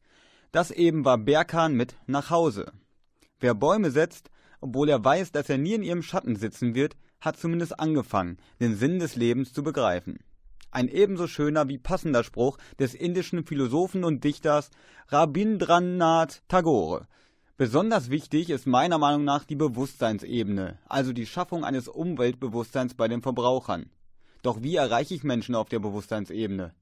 Das 0.52 0.70
eben 0.70 1.06
war 1.06 1.18
Berkan 1.18 1.74
mit 1.74 1.96
Nach 2.06 2.30
Hause. 2.30 2.72
Wer 3.40 3.56
Bäume 3.56 3.90
setzt, 3.90 4.30
obwohl 4.62 4.90
er 4.90 5.04
weiß, 5.04 5.32
dass 5.32 5.50
er 5.50 5.58
nie 5.58 5.74
in 5.74 5.82
ihrem 5.82 6.04
Schatten 6.04 6.36
sitzen 6.36 6.76
wird, 6.76 6.96
hat 7.20 7.38
zumindest 7.38 7.80
angefangen, 7.80 8.38
den 8.60 8.76
Sinn 8.76 9.00
des 9.00 9.16
Lebens 9.16 9.54
zu 9.54 9.64
begreifen. 9.64 10.20
Ein 10.70 10.88
ebenso 10.88 11.26
schöner 11.26 11.68
wie 11.68 11.80
passender 11.80 12.24
Spruch 12.24 12.60
des 12.78 12.94
indischen 12.94 13.44
Philosophen 13.44 14.04
und 14.04 14.24
Dichters 14.24 14.70
Rabindranath 15.08 16.44
Tagore. 16.48 17.08
Besonders 17.58 18.12
wichtig 18.12 18.52
ist 18.52 18.68
meiner 18.68 19.00
Meinung 19.00 19.24
nach 19.24 19.46
die 19.46 19.56
Bewusstseinsebene, 19.56 20.78
also 20.88 21.12
die 21.12 21.26
Schaffung 21.26 21.66
eines 21.66 21.88
Umweltbewusstseins 21.88 22.94
bei 22.94 23.08
den 23.08 23.24
Verbrauchern. 23.24 23.90
Doch 24.42 24.62
wie 24.62 24.76
erreiche 24.76 25.14
ich 25.14 25.24
Menschen 25.24 25.56
auf 25.56 25.70
der 25.70 25.80
Bewusstseinsebene? 25.80 26.74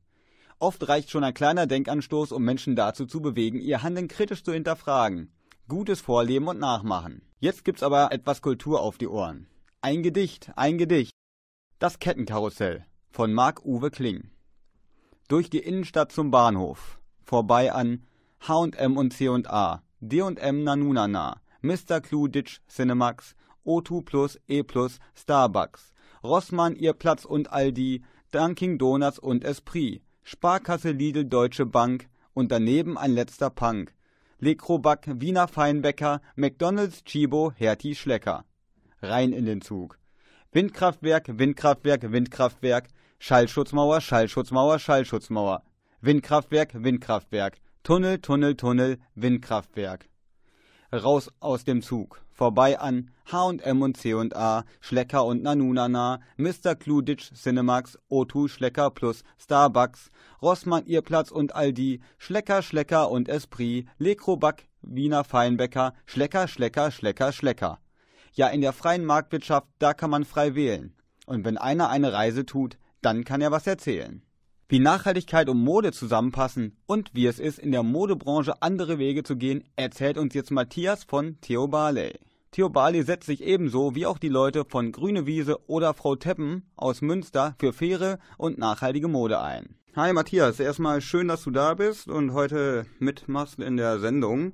Oft 0.60 0.88
reicht 0.88 1.10
schon 1.10 1.24
ein 1.24 1.34
kleiner 1.34 1.68
Denkanstoß, 1.68 2.32
um 2.32 2.44
Menschen 2.44 2.76
dazu 2.76 3.06
zu 3.06 3.22
bewegen, 3.22 3.60
ihr 3.60 3.84
Handeln 3.84 4.08
kritisch 4.08 4.44
zu 4.44 4.54
hinterfragen. 4.54 5.32
Gutes 5.68 6.02
Vorleben 6.02 6.48
und 6.48 6.60
Nachmachen. 6.60 7.22
Jetzt 7.40 7.66
gibt's 7.66 7.84
aber 7.84 8.12
etwas 8.12 8.42
Kultur 8.42 8.82
auf 8.82 8.98
die 8.98 9.08
Ohren. 9.08 9.48
Ein 9.82 10.04
Gedicht, 10.04 10.52
ein 10.56 10.78
Gedicht. 10.78 11.12
Das 11.80 12.00
Kettenkarussell 12.00 12.86
von 13.10 13.34
Marc-Uwe 13.34 13.92
Kling. 13.92 14.30
Durch 15.28 15.50
die 15.50 15.60
Innenstadt 15.60 16.12
zum 16.12 16.32
Bahnhof. 16.32 17.00
Vorbei 17.24 17.72
an 17.72 18.06
H&M 18.42 18.98
und 18.98 19.12
C&A, 19.12 19.82
D&M 20.00 20.64
Nanunana, 20.64 21.42
Mr. 21.62 22.00
Clue 22.00 22.30
Ditch 22.30 22.62
Cinemax, 22.68 23.36
O2 23.66 24.06
Plus, 24.06 24.40
E 24.48 24.62
Plus, 24.62 25.00
Starbucks, 25.16 25.94
Rossmann, 26.26 26.76
Ihr 26.76 26.94
Platz 26.94 27.26
und 27.26 27.54
Aldi, 27.54 28.04
Dunkin 28.32 28.78
Donuts 28.78 29.20
und 29.20 29.44
Esprit, 29.44 30.02
Sparkasse 30.24 30.92
Lidl 30.92 31.26
Deutsche 31.26 31.66
Bank 31.66 32.10
und 32.34 32.52
daneben 32.52 32.98
ein 32.98 33.12
letzter 33.12 33.50
Punk. 33.50 33.94
Lekroback, 34.40 35.08
Wiener 35.22 35.48
Feinbäcker, 35.48 36.22
McDonalds, 36.36 37.04
Chibo, 37.06 37.54
Hertie 37.56 37.96
Schlecker. 37.96 38.44
Rein 39.02 39.32
in 39.32 39.46
den 39.46 39.62
Zug. 39.62 39.98
Windkraftwerk, 40.52 41.38
Windkraftwerk, 41.38 42.12
Windkraftwerk, 42.12 42.90
Schallschutzmauer, 43.20 44.02
Schallschutzmauer, 44.02 44.80
Schallschutzmauer. 44.80 45.64
Windkraftwerk, 46.02 46.84
Windkraftwerk, 46.84 47.58
Tunnel, 47.84 48.20
Tunnel, 48.20 48.56
Tunnel, 48.56 48.98
Windkraftwerk. 49.16 50.08
Raus 50.98 51.32
aus 51.40 51.64
dem 51.64 51.82
Zug. 51.82 52.22
Vorbei 52.32 52.80
an 52.80 53.12
H&M 53.32 53.82
und 53.82 53.98
C&A, 53.98 54.64
Schlecker 54.82 55.26
und 55.26 55.44
Nanunana, 55.44 56.20
Mr. 56.38 56.76
Cluditch 56.76 57.32
Cinemax, 57.34 57.98
O2 58.10 58.50
Schlecker 58.50 58.92
plus 58.92 59.24
Starbucks, 59.38 60.12
Rossmann 60.42 60.86
Ihr 60.86 61.02
Platz 61.02 61.32
und 61.32 61.56
Aldi, 61.56 62.02
Schlecker, 62.18 62.62
Schlecker 62.62 63.10
und 63.10 63.30
Esprit, 63.30 63.88
Lekroback, 63.98 64.68
Wiener 64.82 65.24
Feinbäcker, 65.24 65.94
Schlecker, 66.06 66.48
Schlecker, 66.48 66.92
Schlecker, 66.92 67.32
Schlecker. 67.32 67.80
Ja, 68.34 68.48
in 68.48 68.62
der 68.62 68.74
freien 68.74 69.06
Marktwirtschaft, 69.06 69.68
da 69.80 69.94
kann 69.94 70.10
man 70.10 70.26
frei 70.26 70.56
wählen. 70.56 70.94
Und 71.26 71.46
wenn 71.46 71.58
einer 71.58 71.90
eine 71.90 72.12
Reise 72.12 72.46
tut, 72.46 72.78
dann 73.02 73.24
kann 73.24 73.42
er 73.42 73.52
was 73.52 73.66
erzählen. 73.66 74.25
Wie 74.68 74.80
Nachhaltigkeit 74.80 75.48
und 75.48 75.60
Mode 75.60 75.92
zusammenpassen 75.92 76.76
und 76.88 77.12
wie 77.14 77.28
es 77.28 77.38
ist, 77.38 77.60
in 77.60 77.72
der 77.72 77.84
Modebranche 77.84 78.64
andere 78.64 78.98
Wege 78.98 79.22
zu 79.22 79.36
gehen, 79.36 79.64
erzählt 79.76 80.18
uns 80.18 80.34
jetzt 80.34 80.50
Matthias 80.50 81.04
von 81.04 81.40
Theo 81.40 81.68
Barley. 81.68 82.18
Theo 82.50 82.70
Barley 82.70 83.04
setzt 83.04 83.28
sich 83.28 83.44
ebenso 83.44 83.94
wie 83.94 84.08
auch 84.08 84.18
die 84.18 84.28
Leute 84.28 84.66
von 84.68 84.92
Grüne 84.92 85.28
Wiese 85.28 85.60
oder 85.70 85.94
Frau 85.94 86.16
Teppen 86.16 86.64
aus 86.76 87.04
Münster 87.04 87.54
für 87.60 87.74
faire 87.74 88.18
und 88.40 88.58
nachhaltige 88.58 89.08
Mode 89.08 89.40
ein. 89.40 89.76
Hi 89.96 90.14
Matthias, 90.14 90.60
erstmal 90.60 91.00
schön, 91.02 91.28
dass 91.28 91.44
du 91.44 91.52
da 91.52 91.76
bist 91.76 92.08
und 92.08 92.34
heute 92.34 92.88
mitmachst 92.98 93.60
in 93.60 93.78
der 93.78 94.00
Sendung. 94.00 94.54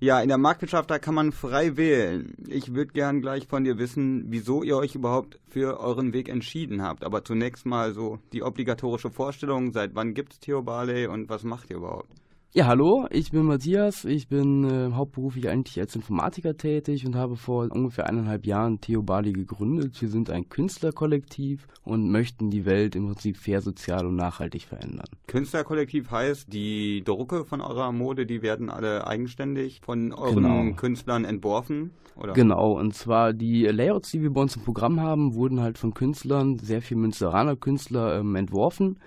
Ja, 0.00 0.20
in 0.20 0.28
der 0.28 0.38
Marktwirtschaft, 0.38 0.90
da 0.90 0.98
kann 0.98 1.14
man 1.14 1.32
frei 1.32 1.76
wählen. 1.76 2.34
Ich 2.48 2.74
würde 2.74 2.92
gern 2.92 3.20
gleich 3.20 3.46
von 3.46 3.64
dir 3.64 3.78
wissen, 3.78 4.24
wieso 4.28 4.62
ihr 4.62 4.76
euch 4.76 4.94
überhaupt 4.94 5.38
für 5.48 5.78
euren 5.80 6.12
Weg 6.12 6.28
entschieden 6.28 6.82
habt. 6.82 7.04
Aber 7.04 7.24
zunächst 7.24 7.64
mal 7.64 7.92
so 7.92 8.18
die 8.32 8.42
obligatorische 8.42 9.10
Vorstellung, 9.10 9.72
seit 9.72 9.94
wann 9.94 10.14
gibt's 10.14 10.40
Theo 10.40 10.62
Barley 10.62 11.06
und 11.06 11.28
was 11.28 11.44
macht 11.44 11.70
ihr 11.70 11.76
überhaupt? 11.76 12.23
Ja, 12.56 12.66
hallo, 12.66 13.08
ich 13.10 13.32
bin 13.32 13.46
Matthias. 13.46 14.04
Ich 14.04 14.28
bin 14.28 14.62
äh, 14.62 14.92
hauptberuflich 14.92 15.48
eigentlich 15.48 15.80
als 15.80 15.96
Informatiker 15.96 16.56
tätig 16.56 17.04
und 17.04 17.16
habe 17.16 17.34
vor 17.34 17.66
ungefähr 17.72 18.06
eineinhalb 18.06 18.46
Jahren 18.46 18.80
Theo 18.80 19.02
Bali 19.02 19.32
gegründet. 19.32 20.00
Wir 20.00 20.08
sind 20.08 20.30
ein 20.30 20.48
Künstlerkollektiv 20.48 21.66
und 21.82 22.12
möchten 22.12 22.50
die 22.50 22.64
Welt 22.64 22.94
im 22.94 23.06
Prinzip 23.06 23.38
fair, 23.38 23.60
sozial 23.60 24.06
und 24.06 24.14
nachhaltig 24.14 24.66
verändern. 24.66 25.08
Künstlerkollektiv 25.26 26.12
heißt, 26.12 26.52
die 26.52 27.02
Drucke 27.04 27.44
von 27.44 27.60
eurer 27.60 27.90
Mode, 27.90 28.24
die 28.24 28.40
werden 28.40 28.70
alle 28.70 29.04
eigenständig 29.04 29.80
von 29.84 30.12
euren 30.12 30.36
Genau. 30.36 30.76
Künstlern 30.76 31.24
entworfen? 31.24 31.90
Oder? 32.14 32.34
Genau, 32.34 32.78
und 32.78 32.94
zwar 32.94 33.32
die 33.32 33.64
Layouts, 33.64 34.12
die 34.12 34.22
wir 34.22 34.32
bei 34.32 34.42
uns 34.42 34.54
im 34.54 34.62
Programm 34.62 35.00
haben, 35.00 35.34
wurden 35.34 35.60
halt 35.60 35.76
von 35.76 35.92
Künstlern, 35.92 36.60
sehr 36.60 36.82
viel 36.82 36.98
Münsteraner 36.98 37.56
Künstler, 37.56 38.20
ähm, 38.20 38.36
entworfen. 38.36 39.00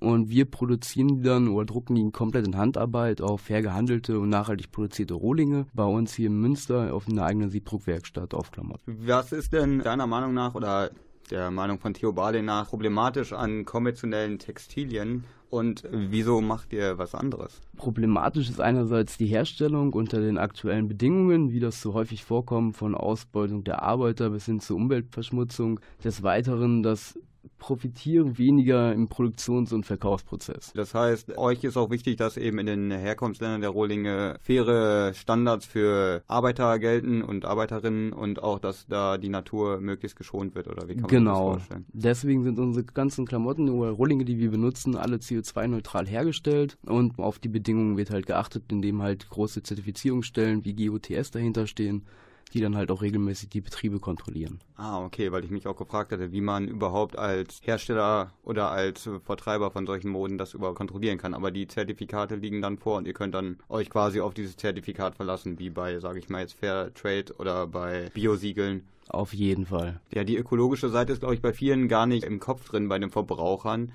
Und 0.00 0.30
wir 0.30 0.44
produzieren 0.44 1.08
die 1.08 1.22
dann 1.22 1.48
oder 1.48 1.66
drucken 1.66 1.94
die 1.94 2.10
komplett 2.10 2.46
in 2.46 2.56
Handarbeit 2.56 3.20
auf 3.20 3.40
fair 3.42 3.62
gehandelte 3.62 4.18
und 4.18 4.28
nachhaltig 4.28 4.70
produzierte 4.70 5.14
Rohlinge 5.14 5.66
bei 5.74 5.84
uns 5.84 6.14
hier 6.14 6.28
in 6.28 6.40
Münster 6.40 6.94
auf 6.94 7.08
einer 7.08 7.24
eigenen 7.24 7.50
Siebdruckwerkstatt 7.50 8.34
auf 8.34 8.50
Klamotten. 8.50 8.96
Was 9.06 9.32
ist 9.32 9.52
denn 9.52 9.80
deiner 9.80 10.06
Meinung 10.06 10.34
nach 10.34 10.54
oder 10.54 10.90
der 11.30 11.50
Meinung 11.50 11.78
von 11.78 11.94
Theo 11.94 12.12
Barley 12.12 12.42
nach 12.42 12.68
problematisch 12.68 13.32
an 13.32 13.64
konventionellen 13.64 14.38
Textilien 14.38 15.24
und 15.50 15.84
wieso 15.90 16.40
macht 16.40 16.72
ihr 16.72 16.98
was 16.98 17.14
anderes? 17.14 17.60
Problematisch 17.76 18.50
ist 18.50 18.60
einerseits 18.60 19.16
die 19.16 19.26
Herstellung 19.26 19.92
unter 19.92 20.20
den 20.20 20.38
aktuellen 20.38 20.88
Bedingungen, 20.88 21.52
wie 21.52 21.60
das 21.60 21.80
so 21.80 21.94
häufig 21.94 22.24
vorkommt, 22.24 22.76
von 22.76 22.94
Ausbeutung 22.94 23.64
der 23.64 23.82
Arbeiter 23.82 24.30
bis 24.30 24.46
hin 24.46 24.60
zur 24.60 24.76
Umweltverschmutzung. 24.76 25.80
Des 26.04 26.22
Weiteren 26.22 26.82
das 26.82 27.18
profitieren 27.58 28.38
weniger 28.38 28.92
im 28.92 29.08
Produktions- 29.08 29.72
und 29.72 29.86
Verkaufsprozess. 29.86 30.72
Das 30.74 30.94
heißt, 30.94 31.36
euch 31.38 31.64
ist 31.64 31.76
auch 31.76 31.90
wichtig, 31.90 32.16
dass 32.16 32.36
eben 32.36 32.58
in 32.58 32.66
den 32.66 32.90
Herkunftsländern 32.90 33.60
der 33.60 33.70
Rohlinge 33.70 34.36
faire 34.40 35.12
Standards 35.14 35.66
für 35.66 36.22
Arbeiter 36.26 36.78
gelten 36.78 37.22
und 37.22 37.44
Arbeiterinnen 37.44 38.12
und 38.12 38.42
auch, 38.42 38.58
dass 38.58 38.86
da 38.86 39.18
die 39.18 39.28
Natur 39.28 39.80
möglichst 39.80 40.16
geschont 40.16 40.54
wird, 40.54 40.68
oder 40.68 40.88
wie 40.88 40.94
kann 40.94 41.02
man 41.02 41.10
genau. 41.10 41.54
das 41.54 41.62
vorstellen? 41.62 41.86
Deswegen 41.92 42.44
sind 42.44 42.58
unsere 42.58 42.84
ganzen 42.84 43.26
Klamotten 43.26 43.68
oder 43.68 43.90
Rohlinge, 43.90 44.24
die 44.24 44.38
wir 44.38 44.50
benutzen, 44.50 44.96
alle 44.96 45.16
CO2-neutral 45.16 46.06
hergestellt 46.06 46.78
und 46.86 47.18
auf 47.18 47.38
die 47.38 47.48
Bedingungen 47.48 47.96
wird 47.96 48.10
halt 48.10 48.26
geachtet, 48.26 48.64
indem 48.70 49.02
halt 49.02 49.28
große 49.28 49.62
Zertifizierungsstellen 49.62 50.64
wie 50.64 50.74
GOTS 50.74 51.30
dahinter 51.30 51.66
stehen 51.66 52.04
die 52.50 52.60
dann 52.60 52.76
halt 52.76 52.90
auch 52.90 53.02
regelmäßig 53.02 53.48
die 53.48 53.60
Betriebe 53.60 54.00
kontrollieren. 54.00 54.60
Ah, 54.76 55.04
okay, 55.04 55.32
weil 55.32 55.44
ich 55.44 55.50
mich 55.50 55.66
auch 55.66 55.76
gefragt 55.76 56.12
hatte, 56.12 56.32
wie 56.32 56.40
man 56.40 56.68
überhaupt 56.68 57.18
als 57.18 57.60
Hersteller 57.62 58.32
oder 58.42 58.70
als 58.70 59.08
Vertreiber 59.24 59.70
von 59.70 59.86
solchen 59.86 60.10
Moden 60.10 60.38
das 60.38 60.54
überhaupt 60.54 60.78
kontrollieren 60.78 61.18
kann. 61.18 61.34
Aber 61.34 61.50
die 61.50 61.66
Zertifikate 61.66 62.36
liegen 62.36 62.62
dann 62.62 62.78
vor 62.78 62.98
und 62.98 63.06
ihr 63.06 63.14
könnt 63.14 63.34
dann 63.34 63.58
euch 63.68 63.90
quasi 63.90 64.20
auf 64.20 64.34
dieses 64.34 64.56
Zertifikat 64.56 65.14
verlassen, 65.16 65.58
wie 65.58 65.70
bei, 65.70 65.98
sage 66.00 66.18
ich 66.18 66.28
mal 66.28 66.40
jetzt 66.40 66.54
Fair 66.54 66.92
Trade 66.94 67.34
oder 67.38 67.66
bei 67.66 68.10
Biosiegeln. 68.14 68.84
Auf 69.08 69.32
jeden 69.32 69.66
Fall. 69.66 70.00
Ja, 70.12 70.24
die 70.24 70.36
ökologische 70.36 70.90
Seite 70.90 71.12
ist, 71.12 71.20
glaube 71.20 71.34
ich, 71.34 71.40
bei 71.40 71.52
vielen 71.52 71.88
gar 71.88 72.06
nicht 72.06 72.24
im 72.24 72.40
Kopf 72.40 72.68
drin, 72.68 72.88
bei 72.88 72.98
den 72.98 73.10
Verbrauchern 73.10 73.92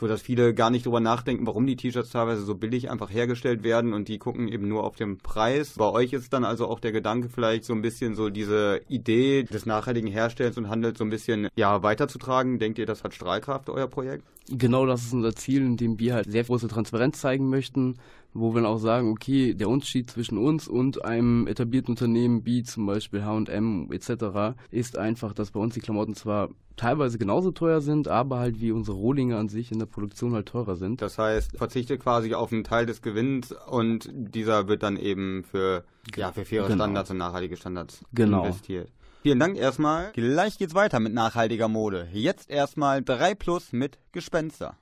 so 0.00 0.08
dass 0.08 0.22
viele 0.22 0.54
gar 0.54 0.70
nicht 0.70 0.86
drüber 0.86 1.00
nachdenken, 1.00 1.46
warum 1.46 1.66
die 1.66 1.76
T-Shirts 1.76 2.10
teilweise 2.10 2.42
so 2.42 2.54
billig 2.54 2.90
einfach 2.90 3.10
hergestellt 3.10 3.62
werden 3.62 3.92
und 3.92 4.08
die 4.08 4.18
gucken 4.18 4.48
eben 4.48 4.66
nur 4.66 4.84
auf 4.84 4.96
den 4.96 5.18
Preis. 5.18 5.74
Bei 5.76 5.90
euch 5.90 6.14
ist 6.14 6.32
dann 6.32 6.44
also 6.44 6.66
auch 6.66 6.80
der 6.80 6.92
Gedanke 6.92 7.28
vielleicht 7.28 7.64
so 7.64 7.74
ein 7.74 7.82
bisschen 7.82 8.14
so 8.14 8.30
diese 8.30 8.80
Idee 8.88 9.44
des 9.44 9.66
nachhaltigen 9.66 10.10
Herstellens 10.10 10.56
und 10.56 10.68
Handels 10.70 10.98
so 10.98 11.04
ein 11.04 11.10
bisschen 11.10 11.48
ja 11.54 11.82
weiterzutragen. 11.82 12.58
Denkt 12.58 12.78
ihr, 12.78 12.86
das 12.86 13.04
hat 13.04 13.14
Strahlkraft 13.14 13.68
euer 13.68 13.86
Projekt? 13.86 14.24
Genau, 14.48 14.86
das 14.86 15.02
ist 15.02 15.12
unser 15.12 15.34
Ziel, 15.36 15.62
in 15.62 15.76
dem 15.76 15.98
wir 16.00 16.14
halt 16.14 16.30
sehr 16.30 16.44
große 16.44 16.66
Transparenz 16.66 17.20
zeigen 17.20 17.50
möchten 17.50 17.96
wo 18.32 18.54
wir 18.54 18.62
dann 18.62 18.70
auch 18.70 18.78
sagen, 18.78 19.10
okay, 19.10 19.54
der 19.54 19.68
Unterschied 19.68 20.10
zwischen 20.10 20.38
uns 20.38 20.68
und 20.68 21.04
einem 21.04 21.46
etablierten 21.46 21.92
Unternehmen 21.92 22.44
wie 22.46 22.62
zum 22.62 22.86
Beispiel 22.86 23.24
H&M 23.24 23.90
etc. 23.92 24.56
ist 24.70 24.96
einfach, 24.96 25.32
dass 25.32 25.50
bei 25.50 25.60
uns 25.60 25.74
die 25.74 25.80
Klamotten 25.80 26.14
zwar 26.14 26.50
teilweise 26.76 27.18
genauso 27.18 27.50
teuer 27.50 27.80
sind, 27.80 28.08
aber 28.08 28.38
halt 28.38 28.60
wie 28.60 28.72
unsere 28.72 28.96
Rohlinge 28.96 29.36
an 29.36 29.48
sich 29.48 29.70
in 29.70 29.78
der 29.78 29.86
Produktion 29.86 30.32
halt 30.32 30.46
teurer 30.46 30.76
sind. 30.76 31.02
Das 31.02 31.18
heißt, 31.18 31.56
verzichtet 31.56 32.00
quasi 32.00 32.32
auf 32.34 32.52
einen 32.52 32.64
Teil 32.64 32.86
des 32.86 33.02
Gewinns 33.02 33.54
und 33.68 34.08
dieser 34.12 34.68
wird 34.68 34.82
dann 34.82 34.96
eben 34.96 35.44
für, 35.44 35.84
ja, 36.16 36.32
für 36.32 36.44
faire 36.44 36.68
genau. 36.68 36.84
Standards 36.84 37.10
und 37.10 37.18
nachhaltige 37.18 37.56
Standards 37.56 38.04
genau. 38.14 38.44
investiert. 38.44 38.90
Vielen 39.22 39.38
Dank 39.38 39.58
erstmal. 39.58 40.12
Gleich 40.12 40.56
geht's 40.56 40.74
weiter 40.74 40.98
mit 40.98 41.12
nachhaltiger 41.12 41.68
Mode. 41.68 42.08
Jetzt 42.12 42.48
erstmal 42.48 43.02
3 43.02 43.34
Plus 43.34 43.72
mit 43.72 43.98
Gespenster. 44.12 44.78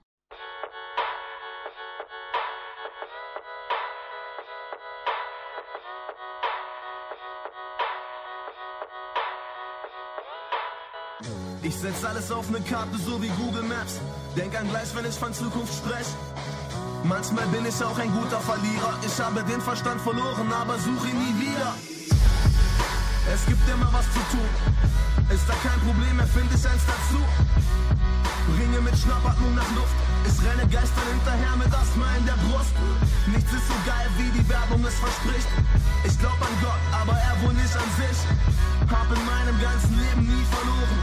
Ich 11.62 11.74
setz 11.74 12.04
alles 12.04 12.30
auf 12.30 12.48
ne 12.50 12.60
Karte, 12.60 12.96
so 12.96 13.20
wie 13.20 13.28
Google 13.28 13.64
Maps. 13.64 13.98
Denk 14.36 14.54
an 14.54 14.68
gleich, 14.68 14.94
wenn 14.94 15.04
ich 15.04 15.16
von 15.16 15.34
Zukunft 15.34 15.74
sprech. 15.74 16.06
Manchmal 17.02 17.46
bin 17.48 17.66
ich 17.66 17.74
auch 17.82 17.98
ein 17.98 18.12
guter 18.12 18.38
Verlierer. 18.38 18.94
Ich 19.04 19.18
habe 19.18 19.42
den 19.42 19.60
Verstand 19.60 20.00
verloren, 20.00 20.52
aber 20.52 20.78
suche 20.78 21.08
ihn 21.08 21.18
nie 21.18 21.34
wieder. 21.42 21.74
Es 23.34 23.44
gibt 23.46 23.68
immer 23.68 23.90
was 23.92 24.06
zu 24.14 24.22
tun. 24.30 24.50
Ist 25.34 25.42
da 25.48 25.54
kein 25.66 25.80
Problem, 25.80 26.20
erfinde 26.20 26.54
ich 26.54 26.64
eins 26.64 26.86
dazu. 26.86 27.20
Ringe 28.54 28.80
mit 28.80 28.96
Schnappatmung 28.96 29.54
nach 29.56 29.70
Luft. 29.74 29.98
Ich 30.22 30.38
renne 30.46 30.70
Geistern 30.70 31.08
hinterher 31.18 31.56
mit 31.58 31.74
Asthma 31.74 32.06
in 32.16 32.26
der 32.26 32.38
Brust. 32.46 32.74
Nichts 33.26 33.52
ist 33.52 33.66
so 33.66 33.74
geil, 33.84 34.06
wie 34.18 34.30
die 34.38 34.48
Werbung 34.48 34.86
es 34.86 34.94
verspricht. 34.94 35.50
Ich 36.04 36.16
glaub 36.18 36.38
an 36.40 36.54
Gott, 36.62 36.82
aber 36.94 37.18
er 37.18 37.34
wohl 37.42 37.54
nicht 37.54 37.74
an 37.74 37.90
sich. 37.98 38.18
Hab 38.90 39.08
in 39.12 39.24
meinem 39.26 39.60
ganzen 39.60 39.98
Leben 39.98 40.22
nie 40.26 40.44
verloren. 40.50 40.98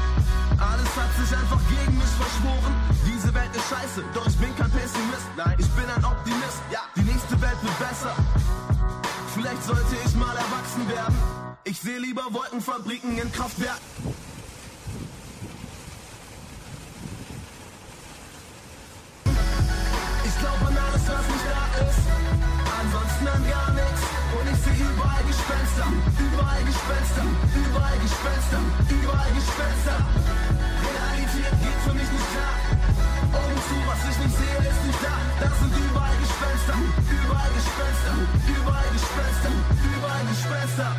Alles 0.58 0.91
hat 0.95 1.12
sich 1.19 1.38
einfach 1.38 1.60
gegen 1.69 1.98
mich 1.98 2.13
verschworen. 2.17 2.74
Diese 3.06 3.34
Welt 3.34 3.56
ist 3.56 3.69
scheiße, 3.69 4.04
doch 4.13 4.28
ich 4.28 4.38
bin 4.38 4.56
kein 4.56 4.71
Pessimist. 4.71 5.28
Nein, 5.38 5.56
ich 5.60 5.69
bin 5.69 5.86
ein 5.86 6.04
Optimist. 6.06 6.62
Ja, 6.71 6.82
die 6.95 7.02
nächste 7.02 7.39
Welt 7.41 7.60
wird 7.62 7.80
besser. 7.80 8.15
Vielleicht 9.34 9.63
sollte 9.63 9.95
ich 10.06 10.15
mal 10.15 10.36
erwachsen 10.36 10.88
werden. 10.88 11.15
Ich 11.65 11.80
sehe 11.80 12.00
lieber 12.00 12.24
Wolkenfabriken 12.32 13.17
in 13.17 13.32
Kraftwerk. 13.32 13.82
Überall 25.15 25.23
Gespenster, 25.32 25.88
überall 26.19 26.63
Gespenster, 26.65 27.25
überall 27.56 27.97
Gespenster, 27.99 28.60
überall 28.91 29.32
Gespenster. 29.32 29.97
Realität 30.84 31.56
geht 31.63 31.80
für 31.86 31.93
mich 31.93 32.10
nicht 32.12 32.28
klar. 32.36 32.56
Augen 33.39 33.60
zu, 33.67 33.75
was 33.88 34.01
ich 34.12 34.17
nicht 34.25 34.36
sehe, 34.36 34.60
ist 34.60 34.84
nicht 34.86 35.01
da. 35.04 35.15
Das 35.39 35.60
sind 35.60 35.73
überall 35.75 36.17
Gespenster, 36.19 36.75
überall 37.15 37.51
Gespenster, 37.56 38.15
überall 38.60 38.89
Gespenster, 38.91 39.51
überall 39.95 40.25
Gespenster. 40.28 40.89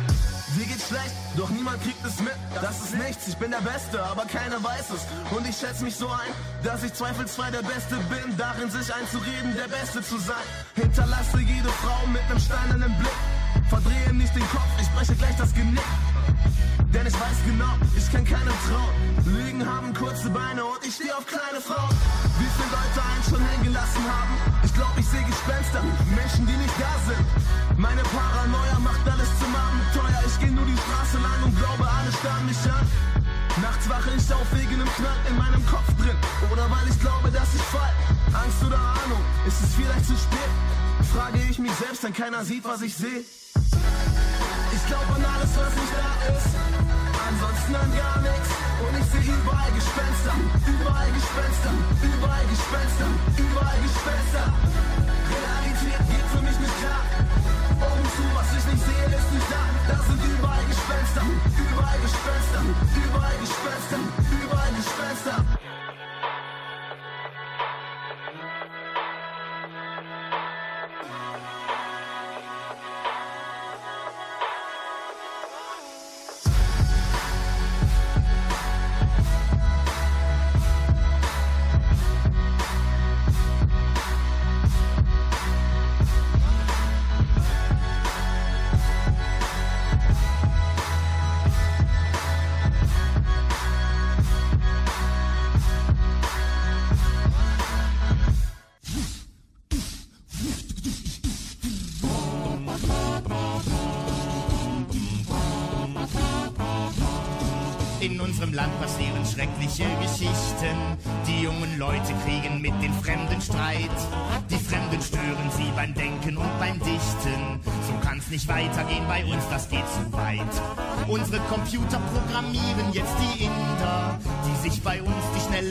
Mir 0.57 0.65
geht's 0.65 0.87
schlecht, 0.87 1.15
doch 1.37 1.49
niemand 1.49 1.83
kriegt 1.83 2.03
es 2.03 2.19
mit. 2.19 2.37
Das 2.61 2.81
ist 2.81 2.95
nichts, 2.97 3.27
ich 3.27 3.37
bin 3.37 3.51
der 3.51 3.61
Beste, 3.61 4.01
aber 4.01 4.25
keiner 4.25 4.63
weiß 4.63 4.89
es. 4.97 5.05
Und 5.29 5.47
ich 5.47 5.55
schätze 5.55 5.83
mich 5.83 5.95
so 5.95 6.09
ein, 6.09 6.31
dass 6.63 6.81
ich 6.83 6.93
zweifelsfrei 6.93 7.51
der 7.51 7.61
Beste 7.61 7.95
bin, 8.09 8.35
darin 8.37 8.71
sich 8.71 8.89
einzureden, 8.93 9.53
der 9.55 9.69
Beste 9.69 10.01
zu 10.01 10.17
sein. 10.17 10.47
Hinterlasse 10.73 11.37
jede 11.37 11.69
Frau 11.69 12.07
mit 12.07 12.25
nem 12.29 12.39
steinernen 12.39 12.97
Blick. 12.97 13.26
Verdrehe 13.69 14.13
nicht 14.13 14.33
den 14.35 14.47
Kopf, 14.49 14.71
ich 14.79 14.89
breche 14.89 15.15
gleich 15.15 15.35
das 15.37 15.53
Genick. 15.53 15.91
Denn 16.93 17.05
ich 17.05 17.13
weiß 17.13 17.37
genau, 17.45 17.73
ich 17.95 18.11
kann 18.11 18.23
keinem 18.23 18.57
trauen. 18.67 18.93
Lügen 19.25 19.61
haben 19.65 19.93
kurze 19.93 20.29
Beine 20.29 20.63
und 20.63 20.79
ich 20.87 20.95
stehe 20.95 21.15
auf 21.15 21.25
kleine 21.27 21.59
Frauen. 21.59 21.91
Wie 22.39 22.49
viele 22.55 22.71
Leute 22.71 22.99
einen 23.03 23.23
schon 23.27 23.43
hängen 23.43 23.65
gelassen 23.67 24.03
haben? 24.07 24.33
Ich 24.63 24.73
glaube, 24.73 24.95
ich 24.99 25.07
sehe 25.07 25.23
Gespenster, 25.23 25.83
Menschen, 26.15 26.47
die 26.47 26.55
nicht 26.55 26.75
da 26.79 26.93
sind. 27.07 27.25
Meine 27.77 28.03
Paranoia 28.03 28.79
macht 28.79 29.03
alles 29.03 29.29
zum 29.37 29.51
Abenteuer. 29.51 30.21
Ich 30.25 30.39
gehe 30.39 30.51
nur 30.51 30.65
die 30.65 30.79
Straße 30.79 31.17
lang 31.19 31.39
und 31.43 31.53
glaube, 31.59 31.83
alle 31.83 32.11
starren 32.11 32.45
mich 32.47 32.63
an. 32.71 32.85
Nachts 33.61 33.89
wache 33.89 34.09
ich 34.15 34.25
auf 34.33 34.47
wegen 34.53 34.79
einem 34.79 34.91
Knall 34.95 35.19
in 35.29 35.35
meinem 35.37 35.63
Kopf 35.65 35.89
drin. 35.99 36.17
Oder 36.51 36.69
weil 36.71 36.87
ich 36.87 36.99
glaube, 36.99 37.29
dass 37.31 37.53
ich 37.53 37.65
fall. 37.67 37.93
Angst 38.31 38.63
oder 38.63 38.79
Ahnung, 38.79 39.21
ist 39.45 39.59
es 39.61 39.75
vielleicht 39.75 40.05
zu 40.05 40.15
spät? 40.15 40.51
Frage 41.13 41.39
ich 41.49 41.59
mich 41.59 41.71
selbst, 41.73 42.03
denn 42.03 42.13
keiner 42.13 42.43
sieht, 42.43 42.63
was 42.63 42.81
ich 42.81 42.95
sehe. 42.95 43.21
Ich 43.21 44.83
glaube 44.87 45.09
an 45.15 45.25
alles, 45.25 45.51
was 45.55 45.73
nicht 45.73 45.93
da 45.95 46.11
ist. 46.35 46.51
Ansonsten 47.27 47.75
an 47.75 47.91
gar 47.95 48.19
nichts. 48.21 48.49
Und 48.83 48.93
ich 48.99 49.07
sehe 49.11 49.33
überall 49.33 49.71
Gespenster, 49.71 50.35
überall 50.67 51.09
Gespenster, 51.11 51.73
überall 52.03 52.45
Gespenster, 52.47 53.09
überall 53.39 53.79
Gespenster. 53.81 54.45
Realität 55.31 56.01
geht 56.11 56.27
für 56.31 56.43
mich 56.43 56.57
nicht 56.59 56.77
klar. 56.83 57.03
Augen 57.81 58.07
zu, 58.15 58.23
was 58.35 58.49
ich 58.57 58.65
nicht 58.71 58.83
sehe, 58.85 59.07
ist 59.17 59.31
nicht 59.33 59.49
da. 59.51 59.63
Da 59.87 59.97
sind 60.07 60.21
überall 60.21 60.65
Gespenster, 60.67 61.23
überall 61.55 61.99
Gespenster, 62.03 62.61
überall 62.93 63.37
Gespenster, 63.41 63.99
überall 64.43 64.71
Gespenster. 64.75 65.37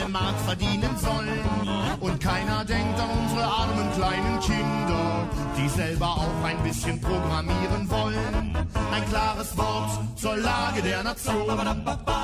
Schnelle 0.07 0.09
Mark 0.09 0.39
verdienen 0.45 0.97
sollen. 0.97 2.01
Und 2.01 2.21
keiner 2.21 2.65
denkt 2.65 2.99
an 2.99 3.11
unsere 3.11 3.45
armen 3.45 3.93
kleinen 3.93 4.41
Kinder, 4.41 5.29
die 5.57 5.69
selber 5.69 6.07
auch 6.07 6.45
ein 6.45 6.63
bisschen 6.63 7.01
programmieren 7.01 7.89
wollen. 7.89 8.57
Ein 8.93 9.09
klares 9.09 9.57
Wort 9.57 9.91
zur 10.17 10.37
Lage 10.37 10.83
der 10.83 11.03
Nation. 11.03 11.59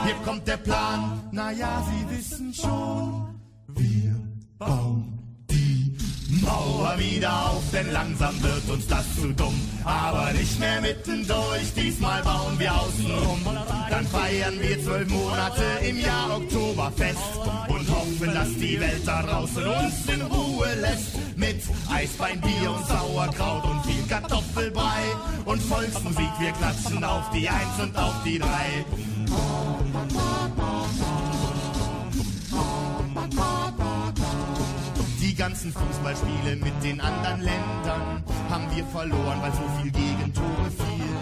Hier 0.05 0.15
kommt 0.25 0.47
der 0.47 0.59
Plan, 0.59 1.21
naja, 1.31 1.83
Sie 1.89 2.17
wissen 2.17 2.53
schon, 2.55 3.41
wir 3.69 4.15
bauen 4.59 5.12
Mauer 6.43 6.95
wieder 6.99 7.33
auf, 7.47 7.63
denn 7.73 7.93
langsam 7.93 8.35
wird 8.43 8.69
uns 8.69 8.87
das 8.87 9.05
zu 9.15 9.33
dumm. 9.33 9.55
Aber 9.85 10.33
nicht 10.33 10.59
mehr 10.59 10.81
mittendurch, 10.81 11.73
diesmal 11.77 12.23
bauen 12.23 12.59
wir 12.59 12.73
außenrum. 12.75 13.41
Dann 13.91 14.07
feiern 14.07 14.55
wir 14.61 14.83
zwölf 14.83 15.09
Monate 15.09 15.65
im 15.89 16.01
Jahr 16.01 16.37
Oktoberfest 16.37 17.19
und 17.69 17.89
hoffen, 17.91 18.35
dass 18.35 18.49
die 18.55 18.81
Welt 18.81 19.03
da 19.07 19.23
draußen 19.23 19.67
uns 19.67 20.09
in 20.09 20.23
Ruhe 20.23 20.75
lässt. 20.81 21.17
Mit 21.37 21.63
Eisbein, 21.91 22.41
Bier 22.41 22.71
und 22.71 22.87
Sauerkraut 22.87 23.65
und 23.65 23.85
viel 23.87 24.07
Kartoffelbrei 24.09 25.03
und 25.45 25.63
Volksmusik, 25.63 26.31
wir 26.39 26.53
klatschen 26.53 27.05
auf 27.05 27.31
die 27.31 27.49
Eins 27.49 27.81
und 27.81 27.97
auf 27.97 28.15
die 28.25 28.39
Drei. 28.39 28.85
Ganzen 35.43 35.73
Fußballspiele 35.73 36.55
mit 36.55 36.85
den 36.85 37.01
anderen 37.01 37.41
Ländern 37.41 38.23
haben 38.49 38.65
wir 38.77 38.85
verloren, 38.85 39.43
weil 39.43 39.51
so 39.51 39.67
viel 39.83 39.91
Gegentore 39.91 40.71
fiel. 40.71 41.17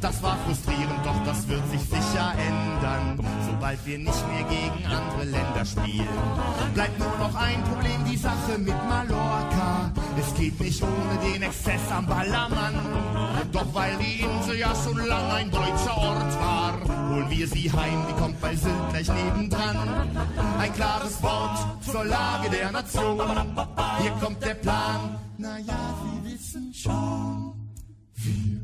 Das 0.00 0.22
war 0.22 0.36
frustrierend, 0.46 1.04
doch 1.04 1.20
das 1.24 1.48
wird 1.48 1.68
sich 1.72 1.80
sicher 1.80 2.32
ändern, 2.38 3.18
sobald 3.44 3.84
wir 3.84 3.98
nicht 3.98 4.24
mehr 4.28 4.44
gegen 4.44 4.86
andere 4.86 5.24
Länder 5.24 5.64
spielen. 5.64 6.06
Bleibt 6.74 6.96
nur 7.00 7.18
noch 7.18 7.34
ein 7.34 7.60
Problem, 7.64 8.04
die 8.08 8.16
Sache 8.16 8.56
mit 8.56 8.76
Mallorca. 8.88 9.90
Es 10.18 10.34
geht 10.34 10.58
nicht 10.60 10.82
ohne 10.82 11.32
den 11.32 11.42
Exzess 11.42 11.90
am 11.90 12.06
Ballermann. 12.06 12.74
Doch 13.52 13.74
weil 13.74 13.96
die 13.98 14.22
Insel 14.22 14.58
ja 14.58 14.74
schon 14.74 14.98
lang 15.06 15.30
ein 15.30 15.50
deutscher 15.50 15.96
Ort 15.96 16.40
war, 16.40 16.74
holen 17.10 17.30
wir 17.30 17.46
sie 17.46 17.70
heim, 17.70 18.04
die 18.08 18.14
kommt 18.14 18.40
bei 18.40 18.56
Sylt 18.56 18.90
gleich 18.90 19.08
nebendran. 19.08 19.76
Ein 20.58 20.72
klares 20.72 21.22
Wort 21.22 21.84
zur 21.84 22.04
Lage 22.04 22.50
der 22.50 22.72
Nation. 22.72 23.20
Hier 24.00 24.10
kommt 24.22 24.42
der 24.42 24.54
Plan. 24.54 25.18
Naja, 25.38 25.94
Sie 26.02 26.32
wissen 26.32 26.72
schon, 26.72 27.52
wir 28.14 28.60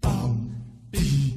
bauen 0.00 0.54
die 0.92 1.33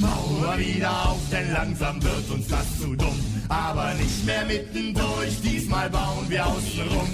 Mauer 0.00 0.58
wieder 0.58 0.90
auf, 0.90 1.20
denn 1.30 1.52
langsam 1.52 2.02
wird 2.02 2.30
uns 2.30 2.48
das 2.48 2.78
zu 2.80 2.94
dumm. 2.94 3.18
Aber 3.48 3.94
nicht 3.94 4.26
mehr 4.26 4.44
mittendurch, 4.44 5.40
diesmal 5.42 5.88
bauen 5.88 6.26
wir 6.28 6.46
außenrum. 6.46 7.08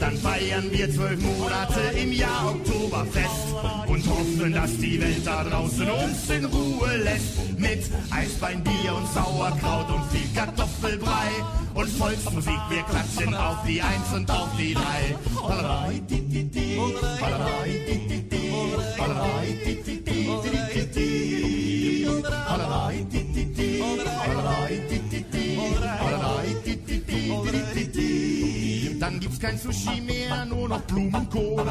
Dann 0.00 0.16
feiern 0.16 0.64
wir 0.70 0.90
zwölf 0.90 1.20
Monate 1.20 1.80
im 2.00 2.12
Jahr 2.12 2.48
Oktoberfest 2.48 3.54
und 3.86 4.08
hoffen, 4.08 4.52
dass 4.52 4.76
die 4.78 5.00
Welt 5.00 5.26
da 5.26 5.44
draußen 5.44 5.88
uns 5.90 6.30
in 6.30 6.44
Ruhe 6.46 6.96
lässt. 6.96 7.58
Mit 7.58 7.84
Eisbein, 8.10 8.64
Bier 8.64 8.94
und 8.94 9.06
Sauerkraut 9.12 9.90
und 9.90 10.04
viel 10.10 10.28
Kartoffelbrei 10.34 11.28
und 11.74 11.88
Volksmusik. 11.90 12.60
Wir 12.70 12.82
klatschen 12.82 13.34
auf 13.34 13.58
die 13.66 13.82
Eins 13.82 14.12
und 14.14 14.30
auf 14.30 14.48
die 14.58 14.74
Drei. 14.74 15.16
Hollerei, 15.42 16.00
di, 16.08 16.20
di, 16.20 16.44
di. 16.44 16.78
Hollerei, 16.78 17.84
di, 17.86 18.08
di, 18.08 18.28
di. 18.28 18.50
Hollerei. 18.98 19.58
Di, 19.64 19.82
di, 19.82 19.93
Dann 29.04 29.20
gibt's 29.20 29.38
kein 29.38 29.58
Sushi 29.58 30.00
mehr, 30.00 30.46
nur 30.46 30.66
noch 30.66 30.80
Blumenkohl. 30.82 31.62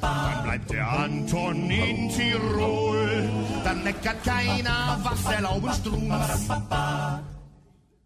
Dann 0.00 0.42
bleibt 0.42 0.70
der 0.70 0.90
Anton 0.90 1.70
in 1.70 2.08
Tirol. 2.08 3.28
Dann 3.62 3.84
meckert 3.84 4.24
keiner, 4.24 4.98
was 5.02 5.32
erlauben 5.34 5.70
Strunz. 5.74 6.48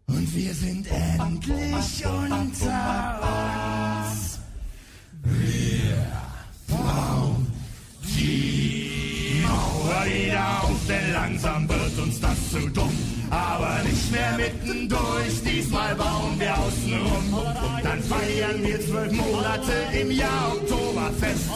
Und 0.07 0.35
wir 0.35 0.53
sind 0.53 0.87
endlich 0.91 2.05
unter 2.05 3.19
uns. 4.09 4.39
Wir 5.23 6.05
bauen 6.67 7.47
die 8.03 9.43
Mauer 9.43 10.05
wieder 10.05 10.63
auf, 10.63 10.87
denn 10.89 11.13
langsam 11.13 11.69
wird 11.69 11.99
uns 11.99 12.19
zu 12.53 12.69
dumm. 12.69 12.91
Aber 13.31 13.81
nicht 13.83 14.11
mehr 14.11 14.37
mittendurch, 14.37 15.41
diesmal 15.43 15.95
bauen 15.95 16.37
wir 16.37 16.53
außenrum. 16.55 17.25
Dann 17.81 18.03
feiern 18.03 18.61
wir 18.61 18.79
zwölf 18.79 19.11
Monate 19.11 19.73
im 19.99 20.11
Jahr 20.11 20.53
Oktoberfest 20.53 21.49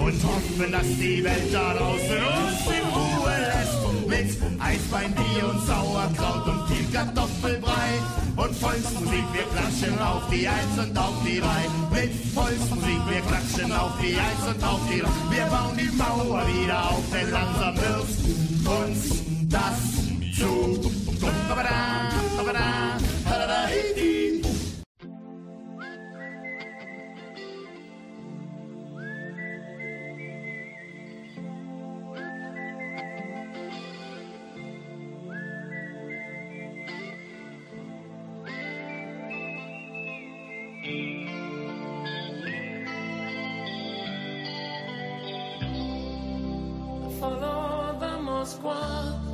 und 0.00 0.16
hoffen, 0.22 0.70
dass 0.70 0.86
die 0.86 1.24
Welt 1.24 1.52
da 1.52 1.74
draußen 1.74 2.20
uns 2.38 2.62
in 2.70 2.86
Ruhe 2.94 3.34
lässt. 3.50 3.82
Mit 4.06 4.60
Eisbein, 4.60 5.12
Bier 5.14 5.48
und 5.48 5.66
Sauerkraut 5.66 6.46
und 6.46 6.68
viel 6.68 6.86
Kartoffelbrei 6.92 7.90
und 8.36 8.54
Volksmusik, 8.54 9.24
wir 9.32 9.46
klatschen 9.52 9.98
auf 9.98 10.22
die 10.30 10.46
Eins 10.46 10.78
und 10.78 10.96
auf 10.96 11.14
die 11.26 11.40
Drei. 11.40 11.62
Mit 11.90 12.12
Volksmusik, 12.32 13.00
wir 13.08 13.20
klatschen 13.22 13.72
auf 13.72 13.92
die 14.00 14.14
Eins 14.14 14.54
und 14.54 14.62
auf 14.62 14.80
die 14.88 15.00
Drei. 15.00 15.36
Wir 15.36 15.46
bauen 15.46 15.76
die 15.76 15.96
Mauer 15.96 16.46
wieder 16.46 16.90
auf, 16.90 17.02
denn 17.12 17.30
langsam 17.32 17.74
wird 17.76 18.78
uns 18.78 19.24
das 19.48 20.03
follow 47.20 47.96
the 48.00 48.18
Moscow. 48.20 49.33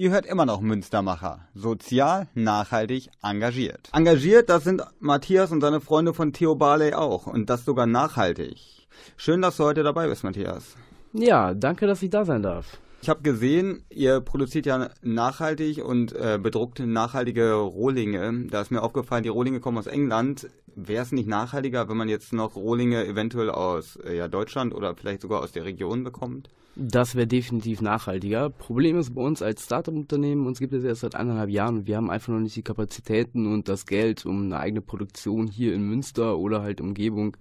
Ihr 0.00 0.12
hört 0.12 0.24
immer 0.24 0.46
noch 0.46 0.62
Münstermacher. 0.62 1.40
Sozial, 1.52 2.26
nachhaltig, 2.32 3.10
engagiert. 3.22 3.90
Engagiert, 3.92 4.48
das 4.48 4.64
sind 4.64 4.80
Matthias 4.98 5.52
und 5.52 5.60
seine 5.60 5.82
Freunde 5.82 6.14
von 6.14 6.32
Theo 6.32 6.54
Barley 6.54 6.94
auch. 6.94 7.26
Und 7.26 7.50
das 7.50 7.66
sogar 7.66 7.84
nachhaltig. 7.84 8.88
Schön, 9.18 9.42
dass 9.42 9.58
du 9.58 9.64
heute 9.64 9.82
dabei 9.82 10.08
bist, 10.08 10.24
Matthias. 10.24 10.74
Ja, 11.12 11.52
danke, 11.52 11.86
dass 11.86 12.00
ich 12.00 12.08
da 12.08 12.24
sein 12.24 12.42
darf. 12.42 12.78
Ich 13.02 13.10
habe 13.10 13.20
gesehen, 13.20 13.84
ihr 13.90 14.22
produziert 14.22 14.64
ja 14.64 14.88
nachhaltig 15.02 15.84
und 15.84 16.14
äh, 16.14 16.38
bedruckt 16.42 16.78
nachhaltige 16.78 17.52
Rohlinge. 17.52 18.46
Da 18.48 18.62
ist 18.62 18.70
mir 18.70 18.80
aufgefallen, 18.80 19.24
die 19.24 19.28
Rohlinge 19.28 19.60
kommen 19.60 19.76
aus 19.76 19.86
England. 19.86 20.48
Wäre 20.74 21.02
es 21.02 21.12
nicht 21.12 21.28
nachhaltiger, 21.28 21.90
wenn 21.90 21.98
man 21.98 22.08
jetzt 22.08 22.32
noch 22.32 22.56
Rohlinge 22.56 23.04
eventuell 23.06 23.50
aus 23.50 23.96
äh, 23.96 24.16
ja, 24.16 24.28
Deutschland 24.28 24.74
oder 24.74 24.94
vielleicht 24.96 25.20
sogar 25.20 25.42
aus 25.42 25.52
der 25.52 25.66
Region 25.66 26.04
bekommt? 26.04 26.48
Das 26.82 27.14
wäre 27.14 27.26
definitiv 27.26 27.82
nachhaltiger. 27.82 28.48
Problem 28.48 28.96
ist 28.96 29.14
bei 29.14 29.20
uns 29.20 29.42
als 29.42 29.64
Startup-Unternehmen, 29.64 30.46
uns 30.46 30.60
gibt 30.60 30.72
es 30.72 30.82
erst 30.82 31.02
seit 31.02 31.14
anderthalb 31.14 31.50
Jahren 31.50 31.76
und 31.76 31.86
wir 31.86 31.98
haben 31.98 32.10
einfach 32.10 32.32
noch 32.32 32.40
nicht 32.40 32.56
die 32.56 32.62
Kapazitäten 32.62 33.52
und 33.52 33.68
das 33.68 33.84
Geld, 33.84 34.24
um 34.24 34.44
eine 34.44 34.58
eigene 34.58 34.80
Produktion 34.80 35.46
hier 35.46 35.74
in 35.74 35.82
Münster 35.82 36.38
oder 36.38 36.62
halt 36.62 36.80
Umgebung 36.80 37.36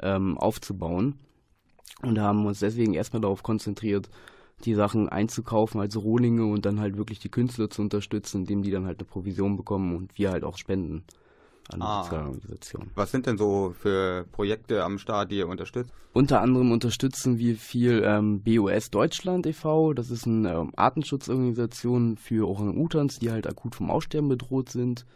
ähm, 0.00 0.38
aufzubauen. 0.38 1.16
Und 2.02 2.20
haben 2.20 2.46
uns 2.46 2.60
deswegen 2.60 2.94
erstmal 2.94 3.22
darauf 3.22 3.42
konzentriert, 3.42 4.10
die 4.64 4.74
Sachen 4.74 5.08
einzukaufen 5.08 5.80
als 5.80 5.96
Rohlinge 5.96 6.46
und 6.46 6.64
dann 6.64 6.78
halt 6.78 6.96
wirklich 6.96 7.18
die 7.18 7.30
Künstler 7.30 7.68
zu 7.68 7.82
unterstützen, 7.82 8.42
indem 8.42 8.62
die 8.62 8.70
dann 8.70 8.86
halt 8.86 9.00
eine 9.00 9.08
Provision 9.08 9.56
bekommen 9.56 9.96
und 9.96 10.16
wir 10.16 10.30
halt 10.30 10.44
auch 10.44 10.56
spenden 10.56 11.02
an 11.70 11.82
Ah. 11.82 12.04
Sozialorganisationen. 12.04 12.90
Was 12.94 13.10
sind 13.10 13.26
denn 13.26 13.38
so 13.38 13.74
für 13.78 14.24
Projekte 14.32 14.84
am 14.84 14.98
Start, 14.98 15.30
die 15.30 15.38
ihr 15.38 15.48
unterstützt? 15.48 15.92
Unter 16.12 16.40
anderem 16.40 16.70
unterstützen 16.72 17.38
wir 17.38 17.56
viel 17.56 18.02
ähm, 18.04 18.40
BOS 18.42 18.90
Deutschland 18.90 19.46
e.V., 19.46 19.94
das 19.94 20.10
ist 20.10 20.26
eine 20.26 20.52
ähm, 20.52 20.72
Artenschutzorganisation 20.76 22.16
für 22.16 22.48
Orang-Utans, 22.48 23.18
die 23.18 23.30
halt 23.30 23.46
akut 23.46 23.74
vom 23.74 23.90
Aussterben 23.90 24.28
bedroht 24.28 24.68
sind 24.68 25.06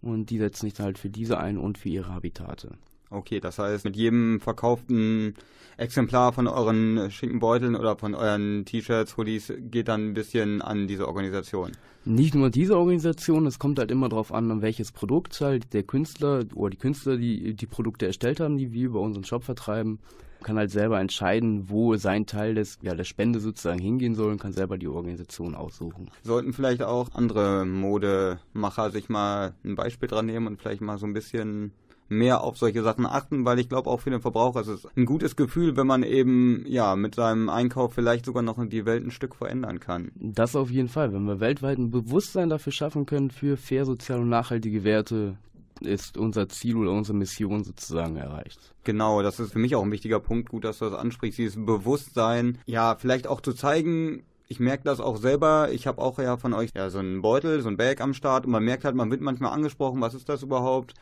und 0.00 0.30
die 0.30 0.38
setzen 0.38 0.68
sich 0.68 0.78
halt 0.80 0.98
für 0.98 1.10
diese 1.10 1.38
ein 1.38 1.58
und 1.58 1.78
für 1.78 1.88
ihre 1.88 2.12
Habitate. 2.12 2.72
Okay, 3.10 3.40
das 3.40 3.58
heißt, 3.58 3.84
mit 3.84 3.96
jedem 3.96 4.40
verkauften 4.40 5.34
Exemplar 5.78 6.32
von 6.32 6.46
euren 6.48 7.10
schicken 7.10 7.38
Beuteln 7.38 7.76
oder 7.76 7.96
von 7.96 8.14
euren 8.14 8.64
T-Shirts, 8.64 9.16
Hoodies 9.16 9.52
geht 9.58 9.88
dann 9.88 10.08
ein 10.08 10.14
bisschen 10.14 10.60
an 10.60 10.88
diese 10.88 11.06
Organisation. 11.06 11.72
Nicht 12.04 12.34
nur 12.34 12.50
diese 12.50 12.76
Organisation, 12.76 13.46
es 13.46 13.58
kommt 13.58 13.78
halt 13.78 13.90
immer 13.90 14.08
darauf 14.08 14.32
an, 14.32 14.60
welches 14.60 14.92
Produkt 14.92 15.40
halt 15.40 15.72
der 15.74 15.84
Künstler 15.84 16.44
oder 16.54 16.70
die 16.70 16.78
Künstler, 16.78 17.16
die 17.16 17.54
die 17.54 17.66
Produkte 17.66 18.06
erstellt 18.06 18.40
haben, 18.40 18.56
die 18.56 18.72
wir 18.72 18.86
über 18.86 19.00
unseren 19.00 19.24
Shop 19.24 19.44
vertreiben, 19.44 20.00
kann 20.42 20.56
halt 20.56 20.70
selber 20.70 21.00
entscheiden, 21.00 21.68
wo 21.68 21.96
sein 21.96 22.26
Teil 22.26 22.54
des, 22.54 22.78
ja, 22.82 22.94
der 22.94 23.04
Spende 23.04 23.40
sozusagen 23.40 23.80
hingehen 23.80 24.14
soll 24.14 24.32
und 24.32 24.40
kann 24.40 24.52
selber 24.52 24.78
die 24.78 24.88
Organisation 24.88 25.54
aussuchen. 25.54 26.10
Sollten 26.22 26.52
vielleicht 26.52 26.82
auch 26.82 27.14
andere 27.14 27.64
Modemacher 27.64 28.90
sich 28.90 29.08
mal 29.08 29.54
ein 29.64 29.74
Beispiel 29.74 30.08
dran 30.08 30.26
nehmen 30.26 30.46
und 30.46 30.60
vielleicht 30.60 30.80
mal 30.80 30.98
so 30.98 31.06
ein 31.06 31.12
bisschen 31.12 31.72
mehr 32.08 32.42
auf 32.42 32.56
solche 32.58 32.82
Sachen 32.82 33.06
achten, 33.06 33.44
weil 33.44 33.58
ich 33.58 33.68
glaube 33.68 33.90
auch 33.90 34.00
für 34.00 34.10
den 34.10 34.20
Verbraucher 34.20 34.60
ist 34.60 34.68
es 34.68 34.86
ein 34.96 35.06
gutes 35.06 35.36
Gefühl, 35.36 35.76
wenn 35.76 35.86
man 35.86 36.02
eben 36.02 36.64
ja 36.66 36.96
mit 36.96 37.14
seinem 37.14 37.48
Einkauf 37.48 37.94
vielleicht 37.94 38.24
sogar 38.24 38.42
noch 38.42 38.58
die 38.66 38.86
Welt 38.86 39.04
ein 39.04 39.10
Stück 39.10 39.34
verändern 39.34 39.80
kann. 39.80 40.10
Das 40.14 40.56
auf 40.56 40.70
jeden 40.70 40.88
Fall. 40.88 41.12
Wenn 41.12 41.24
wir 41.24 41.40
weltweit 41.40 41.78
ein 41.78 41.90
Bewusstsein 41.90 42.48
dafür 42.48 42.72
schaffen 42.72 43.06
können 43.06 43.30
für 43.30 43.56
fair, 43.56 43.84
sozial 43.84 44.20
und 44.20 44.28
nachhaltige 44.28 44.84
Werte, 44.84 45.36
ist 45.80 46.16
unser 46.18 46.48
Ziel 46.48 46.76
oder 46.76 46.90
unsere 46.90 47.16
Mission 47.16 47.62
sozusagen 47.62 48.16
erreicht. 48.16 48.74
Genau, 48.84 49.22
das 49.22 49.38
ist 49.38 49.52
für 49.52 49.58
mich 49.58 49.76
auch 49.76 49.82
ein 49.82 49.92
wichtiger 49.92 50.20
Punkt. 50.20 50.48
Gut, 50.48 50.64
dass 50.64 50.78
du 50.78 50.86
das 50.86 50.98
ansprichst, 50.98 51.38
dieses 51.38 51.64
Bewusstsein, 51.64 52.58
ja, 52.66 52.96
vielleicht 52.96 53.26
auch 53.26 53.40
zu 53.40 53.52
zeigen, 53.52 54.24
ich 54.48 54.60
merke 54.60 54.84
das 54.84 55.00
auch 55.00 55.18
selber. 55.18 55.70
Ich 55.72 55.86
habe 55.86 56.00
auch 56.00 56.18
ja 56.18 56.36
von 56.38 56.54
euch 56.54 56.70
ja 56.74 56.88
so 56.90 56.98
einen 56.98 57.20
Beutel, 57.20 57.60
so 57.60 57.68
ein 57.68 57.76
Bag 57.76 58.00
am 58.00 58.14
Start 58.14 58.46
und 58.46 58.52
man 58.52 58.64
merkt 58.64 58.84
halt, 58.84 58.96
man 58.96 59.10
wird 59.10 59.20
manchmal 59.20 59.52
angesprochen, 59.52 60.00
was 60.00 60.14
ist 60.14 60.28
das 60.28 60.42
überhaupt? 60.42 60.94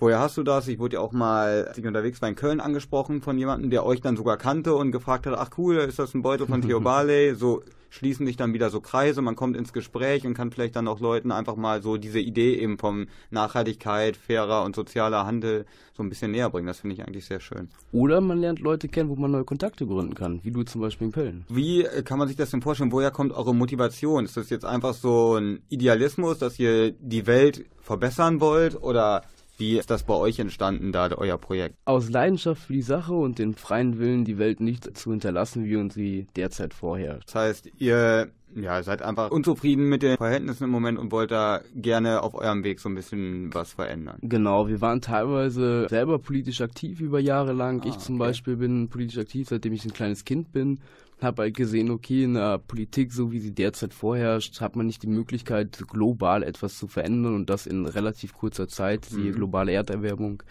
Woher 0.00 0.18
hast 0.18 0.38
du 0.38 0.42
das? 0.42 0.66
Ich 0.66 0.78
wurde 0.78 0.94
ja 0.94 1.00
auch 1.02 1.12
mal, 1.12 1.66
als 1.68 1.76
ich 1.76 1.86
unterwegs 1.86 2.22
war 2.22 2.28
in 2.30 2.34
Köln 2.34 2.60
angesprochen 2.60 3.20
von 3.20 3.36
jemandem, 3.36 3.68
der 3.68 3.84
euch 3.84 4.00
dann 4.00 4.16
sogar 4.16 4.38
kannte 4.38 4.74
und 4.74 4.92
gefragt 4.92 5.26
hat, 5.26 5.34
ach 5.36 5.50
cool, 5.58 5.76
ist 5.76 5.98
das 5.98 6.14
ein 6.14 6.22
Beutel 6.22 6.46
von 6.46 6.62
Theo 6.62 6.80
Barley? 6.80 7.34
So 7.34 7.62
schließen 7.90 8.24
sich 8.24 8.38
dann 8.38 8.54
wieder 8.54 8.70
so 8.70 8.80
Kreise, 8.80 9.20
man 9.20 9.36
kommt 9.36 9.58
ins 9.58 9.74
Gespräch 9.74 10.26
und 10.26 10.32
kann 10.32 10.52
vielleicht 10.52 10.74
dann 10.74 10.88
auch 10.88 11.00
Leuten 11.00 11.30
einfach 11.30 11.56
mal 11.56 11.82
so 11.82 11.98
diese 11.98 12.18
Idee 12.18 12.54
eben 12.54 12.78
vom 12.78 13.08
Nachhaltigkeit, 13.30 14.16
fairer 14.16 14.64
und 14.64 14.74
sozialer 14.74 15.26
Handel 15.26 15.66
so 15.92 16.02
ein 16.02 16.08
bisschen 16.08 16.30
näher 16.30 16.48
bringen. 16.48 16.66
Das 16.66 16.80
finde 16.80 16.94
ich 16.94 17.06
eigentlich 17.06 17.26
sehr 17.26 17.40
schön. 17.40 17.68
Oder 17.92 18.22
man 18.22 18.38
lernt 18.38 18.60
Leute 18.60 18.88
kennen, 18.88 19.10
wo 19.10 19.16
man 19.16 19.30
neue 19.30 19.44
Kontakte 19.44 19.86
gründen 19.86 20.14
kann, 20.14 20.40
wie 20.44 20.50
du 20.50 20.62
zum 20.62 20.80
Beispiel 20.80 21.08
in 21.08 21.12
Köln. 21.12 21.44
Wie 21.50 21.84
kann 22.04 22.18
man 22.18 22.26
sich 22.26 22.38
das 22.38 22.50
denn 22.50 22.62
vorstellen? 22.62 22.92
Woher 22.92 23.10
kommt 23.10 23.34
eure 23.34 23.54
Motivation? 23.54 24.24
Ist 24.24 24.38
das 24.38 24.48
jetzt 24.48 24.64
einfach 24.64 24.94
so 24.94 25.34
ein 25.34 25.60
Idealismus, 25.68 26.38
dass 26.38 26.58
ihr 26.58 26.92
die 26.92 27.26
Welt 27.26 27.66
verbessern 27.82 28.40
wollt? 28.40 28.80
Oder 28.80 29.24
wie 29.60 29.78
ist 29.78 29.90
das 29.90 30.02
bei 30.02 30.14
euch 30.14 30.38
entstanden, 30.38 30.90
da 30.90 31.10
euer 31.16 31.38
Projekt? 31.38 31.76
Aus 31.84 32.10
Leidenschaft 32.10 32.62
für 32.62 32.72
die 32.72 32.82
Sache 32.82 33.12
und 33.12 33.38
dem 33.38 33.54
freien 33.54 33.98
Willen, 33.98 34.24
die 34.24 34.38
Welt 34.38 34.60
nicht 34.60 34.96
zu 34.96 35.10
hinterlassen, 35.10 35.64
wie 35.64 35.76
uns 35.76 35.94
sie 35.94 36.26
derzeit 36.34 36.74
vorherrscht. 36.74 37.28
Das 37.28 37.34
heißt, 37.34 37.70
ihr 37.78 38.30
ja, 38.54 38.82
seid 38.82 39.02
einfach 39.02 39.30
unzufrieden 39.30 39.88
mit 39.88 40.02
den 40.02 40.16
Verhältnissen 40.16 40.64
im 40.64 40.70
Moment 40.70 40.98
und 40.98 41.12
wollt 41.12 41.30
da 41.30 41.60
gerne 41.74 42.22
auf 42.22 42.34
eurem 42.34 42.64
Weg 42.64 42.80
so 42.80 42.88
ein 42.88 42.94
bisschen 42.94 43.54
was 43.54 43.72
verändern. 43.72 44.18
Genau, 44.22 44.66
wir 44.66 44.80
waren 44.80 45.00
teilweise 45.00 45.86
selber 45.88 46.18
politisch 46.18 46.60
aktiv 46.60 47.00
über 47.00 47.20
Jahre 47.20 47.52
lang. 47.52 47.82
Ah, 47.82 47.88
ich 47.88 47.98
zum 47.98 48.16
okay. 48.16 48.28
Beispiel 48.28 48.56
bin 48.56 48.88
politisch 48.88 49.18
aktiv, 49.18 49.48
seitdem 49.48 49.72
ich 49.72 49.84
ein 49.84 49.92
kleines 49.92 50.24
Kind 50.24 50.52
bin. 50.52 50.80
Habe 51.20 51.42
halt 51.42 51.56
gesehen, 51.56 51.90
okay, 51.90 52.24
in 52.24 52.34
der 52.34 52.58
Politik, 52.58 53.12
so 53.12 53.30
wie 53.30 53.40
sie 53.40 53.52
derzeit 53.52 53.92
vorherrscht, 53.92 54.60
hat 54.60 54.74
man 54.76 54.86
nicht 54.86 55.02
die 55.02 55.06
Möglichkeit, 55.06 55.82
global 55.88 56.42
etwas 56.42 56.78
zu 56.78 56.86
verändern 56.86 57.34
und 57.34 57.50
das 57.50 57.66
in 57.66 57.84
relativ 57.86 58.32
kurzer 58.32 58.68
Zeit, 58.68 59.04
siehe 59.04 59.32
Mhm. 59.32 59.36
globale 59.36 59.72
Erderwärmung. 59.72 60.42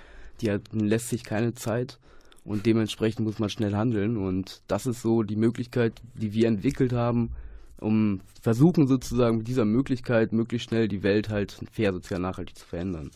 die 0.41 0.51
hat, 0.51 0.61
lässt 0.72 1.09
sich 1.09 1.26
keine 1.26 1.53
Zeit 1.53 1.99
und 2.45 2.65
dementsprechend 2.65 3.26
muss 3.26 3.39
man 3.39 3.49
schnell 3.49 3.76
handeln 3.76 4.15
und 4.15 4.61
das 4.67 4.86
ist 4.86 5.01
so 5.01 5.24
die 5.24 5.36
Möglichkeit, 5.36 6.01
die 6.13 6.32
wir 6.34 6.47
entwickelt 6.47 6.93
haben, 6.93 7.32
um 7.82 8.22
versuchen 8.41 8.88
sozusagen 8.88 9.39
mit 9.39 9.49
dieser 9.49 9.65
Möglichkeit 9.65 10.32
möglichst 10.32 10.70
schnell 10.70 10.88
die 10.88 11.03
Welt 11.03 11.28
halt 11.30 11.59
fair, 11.72 11.91
sozial, 11.91 12.22
nachhaltig 12.22 12.57
zu 12.57 12.65
verändern. 12.65 13.11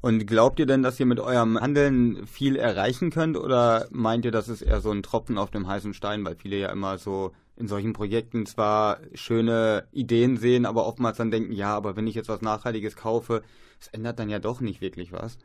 Und 0.00 0.26
glaubt 0.26 0.60
ihr 0.60 0.66
denn, 0.66 0.82
dass 0.82 1.00
ihr 1.00 1.06
mit 1.06 1.18
eurem 1.18 1.58
Handeln 1.58 2.26
viel 2.26 2.56
erreichen 2.56 3.10
könnt 3.10 3.36
oder 3.36 3.88
meint 3.90 4.24
ihr, 4.24 4.30
das 4.30 4.48
ist 4.48 4.62
eher 4.62 4.80
so 4.80 4.92
ein 4.92 5.02
Tropfen 5.02 5.38
auf 5.38 5.50
dem 5.50 5.66
heißen 5.66 5.92
Stein, 5.92 6.24
weil 6.24 6.36
viele 6.36 6.56
ja 6.56 6.70
immer 6.70 6.98
so 6.98 7.32
in 7.56 7.66
solchen 7.66 7.92
Projekten 7.92 8.46
zwar 8.46 8.98
schöne 9.14 9.88
Ideen 9.90 10.36
sehen, 10.36 10.66
aber 10.66 10.86
oftmals 10.86 11.16
dann 11.16 11.32
denken, 11.32 11.52
ja, 11.52 11.74
aber 11.74 11.96
wenn 11.96 12.06
ich 12.06 12.14
jetzt 12.14 12.28
was 12.28 12.42
Nachhaltiges 12.42 12.94
kaufe, 12.94 13.42
es 13.80 13.88
ändert 13.88 14.20
dann 14.20 14.30
ja 14.30 14.38
doch 14.38 14.60
nicht 14.60 14.80
wirklich 14.80 15.12
was. 15.12 15.36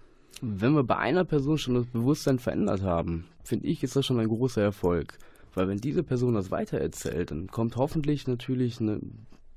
Wenn 0.42 0.74
wir 0.74 0.84
bei 0.84 0.98
einer 0.98 1.26
Person 1.26 1.58
schon 1.58 1.74
das 1.74 1.88
Bewusstsein 1.88 2.38
verändert 2.38 2.84
haben, 2.84 3.26
finde 3.44 3.68
ich, 3.68 3.84
ist 3.84 3.96
das 3.96 4.06
schon 4.06 4.20
ein 4.20 4.28
großer 4.28 4.62
Erfolg. 4.62 5.18
Weil 5.56 5.68
wenn 5.68 5.78
diese 5.78 6.04
Person 6.04 6.36
das 6.36 6.52
weitererzählt, 6.52 7.32
dann 7.32 7.48
kommt 7.48 7.76
hoffentlich 7.76 8.28
natürlich 8.28 8.80
eine, 8.80 9.00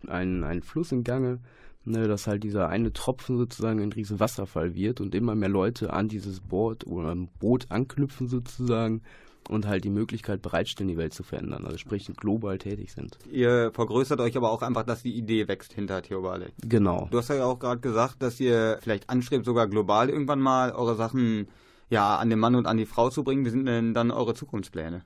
ein, 0.06 0.44
ein 0.44 0.62
Fluss 0.62 0.92
in 0.92 1.04
Gange, 1.04 1.40
ne, 1.86 2.08
dass 2.08 2.26
halt 2.26 2.44
dieser 2.44 2.68
eine 2.68 2.92
Tropfen 2.92 3.38
sozusagen 3.38 3.80
ein 3.80 3.92
riesen 3.92 4.20
Wasserfall 4.20 4.74
wird 4.74 5.00
und 5.00 5.14
immer 5.14 5.34
mehr 5.34 5.48
Leute 5.48 5.92
an 5.92 6.08
dieses 6.08 6.40
Boot 6.40 6.86
oder 6.86 7.14
Boot 7.38 7.66
anknüpfen 7.70 8.28
sozusagen 8.28 9.02
und 9.48 9.66
halt 9.66 9.84
die 9.84 9.90
Möglichkeit 9.90 10.42
bereitstellen, 10.42 10.88
die 10.88 10.96
Welt 10.96 11.14
zu 11.14 11.22
verändern. 11.22 11.64
Also 11.64 11.78
sprich 11.78 12.10
global 12.16 12.58
tätig 12.58 12.92
sind. 12.92 13.18
Ihr 13.30 13.70
vergrößert 13.72 14.20
euch 14.20 14.36
aber 14.36 14.50
auch 14.50 14.62
einfach, 14.62 14.82
dass 14.82 15.02
die 15.02 15.14
Idee 15.16 15.48
wächst 15.48 15.72
hinter 15.72 16.02
Theobale. 16.02 16.50
Genau. 16.66 17.08
Du 17.10 17.18
hast 17.18 17.28
ja 17.28 17.44
auch 17.44 17.58
gerade 17.58 17.80
gesagt, 17.80 18.22
dass 18.22 18.40
ihr 18.40 18.78
vielleicht 18.80 19.08
anstrebt, 19.08 19.44
sogar 19.44 19.68
global 19.68 20.10
irgendwann 20.10 20.40
mal 20.40 20.72
eure 20.72 20.96
Sachen 20.96 21.48
ja 21.88 22.16
an 22.16 22.30
den 22.30 22.38
Mann 22.38 22.54
und 22.54 22.66
an 22.66 22.76
die 22.76 22.86
Frau 22.86 23.10
zu 23.10 23.22
bringen. 23.22 23.44
Wie 23.44 23.50
sind 23.50 23.66
denn 23.66 23.94
dann 23.94 24.10
eure 24.10 24.34
Zukunftspläne? 24.34 25.04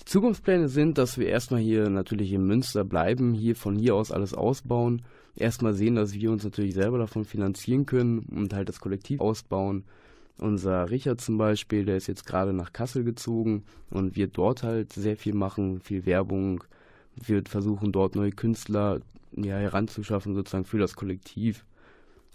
Die 0.00 0.04
Zukunftspläne 0.04 0.68
sind, 0.68 0.98
dass 0.98 1.18
wir 1.18 1.26
erstmal 1.26 1.60
hier 1.60 1.88
natürlich 1.88 2.32
in 2.32 2.46
Münster 2.46 2.84
bleiben, 2.84 3.32
hier 3.32 3.56
von 3.56 3.76
hier 3.76 3.94
aus 3.94 4.12
alles 4.12 4.34
ausbauen, 4.34 5.02
erstmal 5.36 5.74
sehen, 5.74 5.94
dass 5.94 6.14
wir 6.14 6.30
uns 6.30 6.44
natürlich 6.44 6.74
selber 6.74 6.98
davon 6.98 7.24
finanzieren 7.24 7.86
können 7.86 8.20
und 8.20 8.52
halt 8.52 8.68
das 8.68 8.80
Kollektiv 8.80 9.20
ausbauen. 9.20 9.84
Unser 10.38 10.90
Richard 10.90 11.20
zum 11.20 11.38
Beispiel, 11.38 11.84
der 11.84 11.96
ist 11.96 12.08
jetzt 12.08 12.26
gerade 12.26 12.52
nach 12.52 12.72
Kassel 12.72 13.04
gezogen 13.04 13.64
und 13.90 14.16
wird 14.16 14.36
dort 14.36 14.62
halt 14.62 14.92
sehr 14.92 15.16
viel 15.16 15.34
machen, 15.34 15.80
viel 15.80 16.04
Werbung, 16.04 16.62
wird 17.16 17.48
versuchen, 17.48 17.92
dort 17.92 18.16
neue 18.16 18.32
Künstler 18.32 19.00
ja, 19.32 19.56
heranzuschaffen, 19.56 20.34
sozusagen 20.34 20.64
für 20.64 20.78
das 20.78 20.94
Kollektiv. 20.94 21.64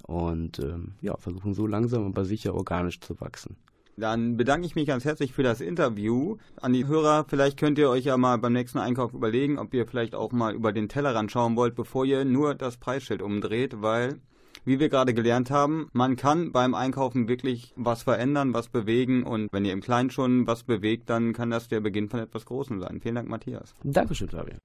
Und 0.04 0.60
ähm, 0.60 0.94
ja, 1.02 1.16
versuchen 1.18 1.54
so 1.54 1.68
langsam 1.68 2.06
aber 2.08 2.26
sicher 2.26 2.56
organisch 2.56 3.00
zu 3.00 3.20
wachsen. 3.22 3.56
Dann 4.02 4.36
bedanke 4.36 4.66
ich 4.66 4.74
mich 4.74 4.88
ganz 4.88 5.06
herzlich 5.06 5.32
für 5.32 5.44
das 5.44 5.62
Interview. 5.62 6.38
An 6.60 6.74
die 6.74 6.88
Hörer, 6.88 7.24
vielleicht 7.28 7.60
könnt 7.60 7.78
ihr 7.78 7.88
euch 7.88 8.06
ja 8.06 8.18
mal 8.18 8.40
beim 8.40 8.54
nächsten 8.54 8.80
Einkauf 8.80 9.14
überlegen, 9.14 9.60
ob 9.60 9.76
ihr 9.76 9.86
vielleicht 9.86 10.16
auch 10.16 10.32
mal 10.32 10.56
über 10.56 10.74
den 10.74 10.90
Tellerrand 10.90 11.32
schauen 11.32 11.56
wollt, 11.56 11.76
bevor 11.76 12.04
ihr 12.04 12.26
nur 12.26 12.56
das 12.56 12.78
Preisschild 12.78 13.22
umdreht, 13.22 13.84
weil, 13.84 14.20
wie 14.66 14.80
wir 14.80 14.90
gerade 14.90 15.14
gelernt 15.14 15.52
haben, 15.52 15.88
man 15.94 16.16
kann 16.16 16.52
beim 16.52 16.74
Einkaufen 16.74 17.28
wirklich 17.28 17.76
was 17.76 18.02
verändern, 18.02 18.56
was 18.56 18.70
bewegen 18.70 19.22
und 19.22 19.50
wenn 19.54 19.66
ihr 19.66 19.74
im 19.74 19.82
Kleinen 19.82 20.10
schon 20.10 20.48
was 20.48 20.64
bewegt, 20.64 21.08
dann 21.12 21.34
kann 21.34 21.52
das 21.52 21.68
der 21.68 21.82
Beginn 21.82 22.10
von 22.10 22.22
etwas 22.22 22.46
Großem 22.46 22.80
sein. 22.80 23.02
Vielen 23.04 23.16
Dank, 23.16 23.30
Matthias. 23.30 23.76
Dankeschön, 23.84 24.30
Fabian. 24.30 24.58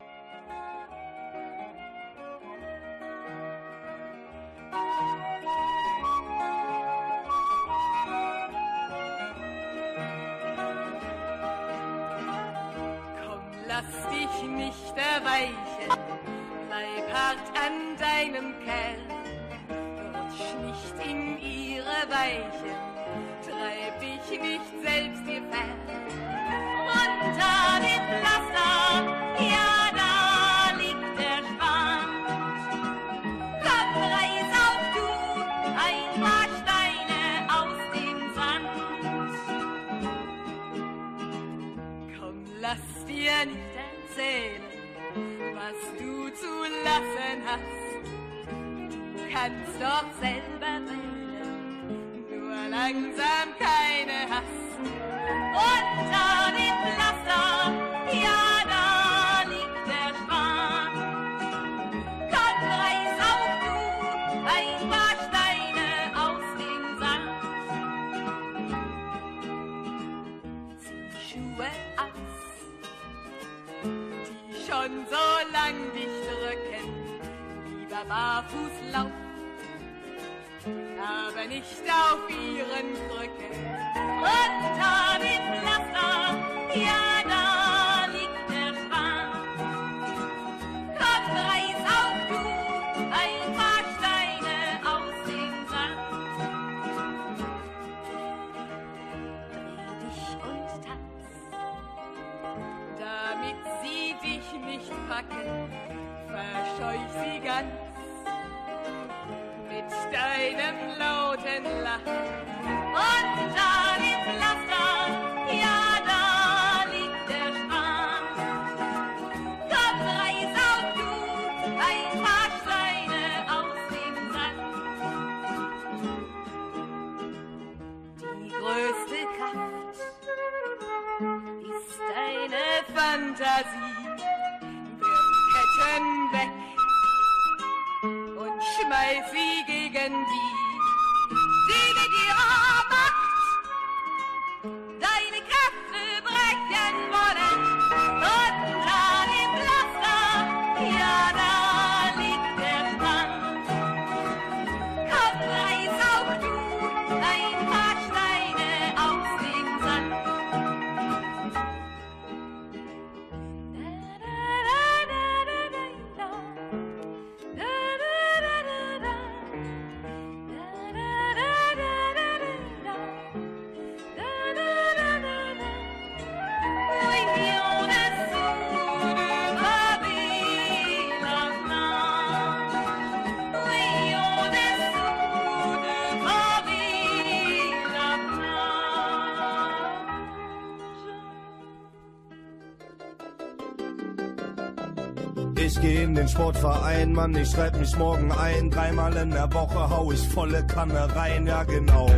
Ich 195.66 195.80
geh 195.80 196.04
in 196.04 196.14
den 196.14 196.28
Sportverein, 196.28 197.12
Mann, 197.12 197.34
ich 197.34 197.50
schreib 197.50 197.76
mich 197.76 197.96
morgen 197.96 198.30
ein. 198.30 198.70
Dreimal 198.70 199.16
in 199.16 199.30
der 199.30 199.52
Woche 199.52 199.90
hau 199.90 200.12
ich 200.12 200.20
volle 200.28 200.64
Kanne 200.64 201.12
rein, 201.16 201.44
ja 201.44 201.64
genau. 201.64 202.08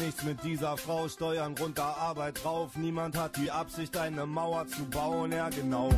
Nichts 0.00 0.24
mit 0.24 0.42
dieser 0.42 0.76
Frau, 0.76 1.08
Steuern 1.08 1.54
runter, 1.58 1.84
Arbeit 1.84 2.42
drauf. 2.42 2.76
Niemand 2.76 3.16
hat 3.16 3.36
die 3.36 3.50
Absicht, 3.50 3.96
eine 3.96 4.26
Mauer 4.26 4.66
zu 4.66 4.84
bauen. 4.86 5.32
Ja 5.32 5.48
genau. 5.48 5.90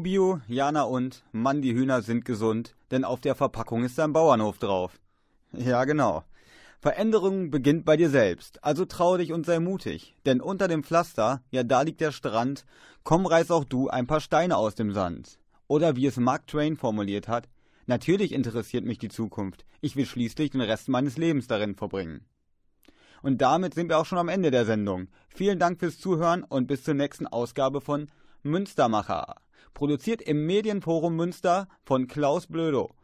Bio, 0.00 0.40
Jana 0.48 0.82
und 0.82 1.22
Mann, 1.32 1.62
die 1.62 1.74
Hühner 1.74 2.02
sind 2.02 2.24
gesund, 2.24 2.74
denn 2.90 3.04
auf 3.04 3.20
der 3.20 3.34
Verpackung 3.34 3.84
ist 3.84 4.00
ein 4.00 4.12
Bauernhof 4.12 4.58
drauf. 4.58 4.98
Ja, 5.52 5.84
genau. 5.84 6.24
Veränderung 6.80 7.50
beginnt 7.50 7.84
bei 7.84 7.96
dir 7.96 8.08
selbst, 8.08 8.64
also 8.64 8.86
trau 8.86 9.18
dich 9.18 9.32
und 9.32 9.44
sei 9.44 9.60
mutig, 9.60 10.16
denn 10.24 10.40
unter 10.40 10.66
dem 10.66 10.82
Pflaster, 10.82 11.42
ja 11.50 11.62
da 11.62 11.82
liegt 11.82 12.00
der 12.00 12.10
Strand, 12.10 12.64
komm 13.04 13.26
reiß 13.26 13.50
auch 13.50 13.64
du 13.64 13.88
ein 13.88 14.06
paar 14.06 14.20
Steine 14.20 14.56
aus 14.56 14.74
dem 14.74 14.92
Sand. 14.92 15.38
Oder 15.68 15.96
wie 15.96 16.06
es 16.06 16.16
Mark 16.16 16.46
Twain 16.46 16.76
formuliert 16.76 17.28
hat, 17.28 17.48
natürlich 17.86 18.32
interessiert 18.32 18.84
mich 18.84 18.98
die 18.98 19.10
Zukunft, 19.10 19.66
ich 19.82 19.94
will 19.94 20.06
schließlich 20.06 20.50
den 20.50 20.62
Rest 20.62 20.88
meines 20.88 21.18
Lebens 21.18 21.46
darin 21.46 21.74
verbringen. 21.74 22.24
Und 23.22 23.42
damit 23.42 23.74
sind 23.74 23.90
wir 23.90 23.98
auch 23.98 24.06
schon 24.06 24.18
am 24.18 24.28
Ende 24.28 24.50
der 24.50 24.64
Sendung. 24.64 25.08
Vielen 25.28 25.58
Dank 25.58 25.78
fürs 25.78 25.98
Zuhören 25.98 26.44
und 26.44 26.66
bis 26.66 26.82
zur 26.84 26.94
nächsten 26.94 27.26
Ausgabe 27.26 27.80
von 27.80 28.08
Münstermacher. 28.42 29.36
Produziert 29.74 30.22
im 30.22 30.46
Medienforum 30.46 31.16
Münster 31.16 31.68
von 31.82 32.06
Klaus 32.06 32.46
Blödo. 32.46 32.94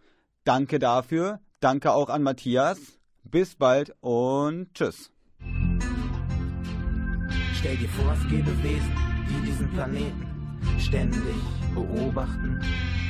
Danke 0.45 0.79
dafür, 0.79 1.41
danke 1.61 1.93
auch 1.93 2.09
an 2.09 2.23
Matthias. 2.23 2.79
Bis 3.25 3.57
bald 3.57 3.95
und 4.01 4.73
tschüss. 4.75 5.11
Stell 7.59 7.77
dir 7.77 7.89
vor, 7.89 8.13
es 8.13 8.31
gäbe 8.31 8.63
Wesen, 8.63 8.93
die 9.29 9.47
diesen 9.47 9.71
Planeten 9.73 10.27
ständig 10.79 11.35
beobachten. 11.75 12.61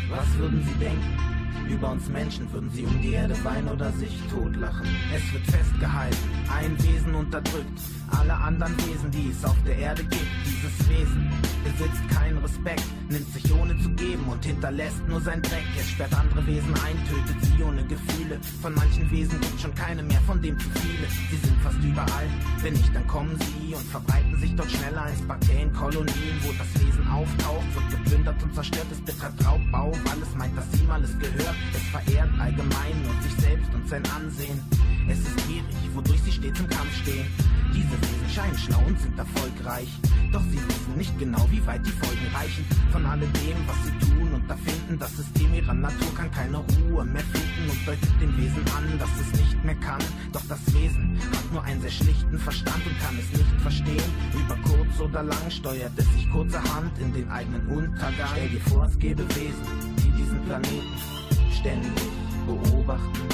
Was 0.08 0.38
würden 0.38 0.62
sie 0.64 0.84
denken? 0.84 1.36
Über 1.68 1.90
uns 1.90 2.08
Menschen 2.08 2.50
würden 2.52 2.70
sie 2.70 2.84
um 2.84 3.02
die 3.02 3.12
Erde 3.12 3.34
weinen 3.44 3.68
oder 3.68 3.90
sich 3.92 4.18
totlachen. 4.30 4.86
Es 5.14 5.32
wird 5.32 5.44
festgehalten, 5.44 6.16
ein 6.48 6.78
Wesen 6.82 7.14
unterdrückt. 7.14 7.80
Alle 8.10 8.34
anderen 8.34 8.76
Wesen, 8.78 9.10
die 9.10 9.30
es 9.30 9.44
auf 9.44 9.56
der 9.66 9.76
Erde 9.76 10.02
gibt, 10.04 10.26
dieses 10.46 10.88
Wesen 10.88 11.30
besitzt 11.64 12.08
keinen 12.08 12.38
Respekt, 12.38 12.84
nimmt 13.08 13.32
sich 13.32 13.52
ohne 13.52 13.76
zu 13.80 13.90
geben 13.90 14.24
und 14.28 14.44
hinterlässt 14.44 15.06
nur 15.08 15.20
sein 15.20 15.42
Dreck. 15.42 15.64
Es 15.78 15.90
sperrt 15.90 16.14
andere 16.14 16.46
Wesen 16.46 16.74
ein, 16.74 16.96
tötet 17.08 17.44
sie 17.44 17.62
ohne 17.62 17.84
Gefühle. 17.84 18.38
Von 18.62 18.74
manchen 18.74 19.10
Wesen 19.10 19.40
gibt 19.40 19.60
schon 19.60 19.74
keine 19.74 20.02
mehr, 20.02 20.20
von 20.26 20.40
dem 20.40 20.58
zu 20.58 20.68
viele. 20.70 21.08
Sie 21.30 21.36
sind 21.36 21.60
fast 21.62 21.78
überall, 21.82 22.28
wenn 22.62 22.74
nicht, 22.74 22.94
dann 22.94 23.06
kommen 23.06 23.36
sie 23.38 23.74
und 23.74 23.86
verbreiten 23.86 24.36
sich 24.38 24.54
dort 24.54 24.70
schneller 24.70 25.02
als 25.02 25.20
Bakterienkolonien. 25.22 26.36
Wo 26.42 26.52
das 26.52 26.82
Wesen 26.84 27.08
auftaucht, 27.08 27.74
wird 27.74 27.90
geplündert 27.90 28.42
und 28.42 28.54
zerstört. 28.54 28.86
Es 28.92 29.00
betreibt 29.00 29.44
Raubbau, 29.44 29.92
weil 30.04 30.22
es 30.22 30.34
meint, 30.36 30.56
dass 30.56 30.80
ihm 30.80 30.90
alles 30.90 31.18
gehört. 31.18 31.56
Es 31.74 31.82
verehrt 31.90 32.30
allgemein 32.38 33.02
nur 33.02 33.22
sich 33.22 33.34
selbst 33.40 33.72
und 33.74 33.88
sein 33.88 34.02
Ansehen. 34.14 34.60
Es 35.08 35.18
ist 35.18 35.36
gierig, 35.46 35.64
wodurch 35.94 36.20
sie 36.22 36.32
stets 36.32 36.58
im 36.60 36.68
Kampf 36.68 36.94
stehen. 37.02 37.26
Diese 37.72 37.95
Wesen 38.00 38.30
scheinen 38.30 38.58
schlau 38.58 38.82
und 38.86 38.98
sind 39.00 39.18
erfolgreich. 39.18 39.88
Doch 40.32 40.42
sie 40.50 40.60
wissen 40.68 40.96
nicht 40.96 41.18
genau, 41.18 41.46
wie 41.50 41.64
weit 41.66 41.86
die 41.86 41.90
Folgen 41.90 42.26
reichen. 42.34 42.64
Von 42.92 43.06
alledem, 43.06 43.58
was 43.66 43.76
sie 43.84 44.10
tun 44.10 44.32
und 44.34 44.48
erfinden. 44.50 44.98
Das 44.98 45.16
System 45.16 45.54
ihrer 45.54 45.74
Natur 45.74 46.14
kann 46.14 46.30
keine 46.30 46.58
Ruhe 46.58 47.04
mehr 47.04 47.22
finden 47.22 47.70
und 47.70 47.86
deutet 47.86 48.20
dem 48.20 48.36
Wesen 48.36 48.64
an, 48.76 48.98
dass 48.98 49.10
es 49.20 49.40
nicht 49.40 49.64
mehr 49.64 49.74
kann. 49.76 50.02
Doch 50.32 50.42
das 50.48 50.60
Wesen 50.74 51.18
hat 51.32 51.52
nur 51.52 51.62
einen 51.62 51.80
sehr 51.80 51.90
schlichten 51.90 52.38
Verstand 52.38 52.86
und 52.86 52.98
kann 53.00 53.16
es 53.18 53.38
nicht 53.38 53.60
verstehen. 53.60 54.10
Über 54.34 54.56
kurz 54.68 55.00
oder 55.00 55.22
lang 55.22 55.50
steuert 55.50 55.92
es 55.96 56.12
sich 56.14 56.30
kurzerhand 56.30 56.98
in 56.98 57.12
den 57.12 57.30
eigenen 57.30 57.66
Untergang. 57.68 58.28
Stell 58.32 58.48
dir 58.48 58.60
vor, 58.60 58.84
es 58.84 58.98
gäbe 58.98 59.28
Wesen, 59.34 59.66
die 59.98 60.10
diesen 60.12 60.40
Planeten 60.44 60.96
ständig 61.52 61.92
beobachten. 62.46 63.28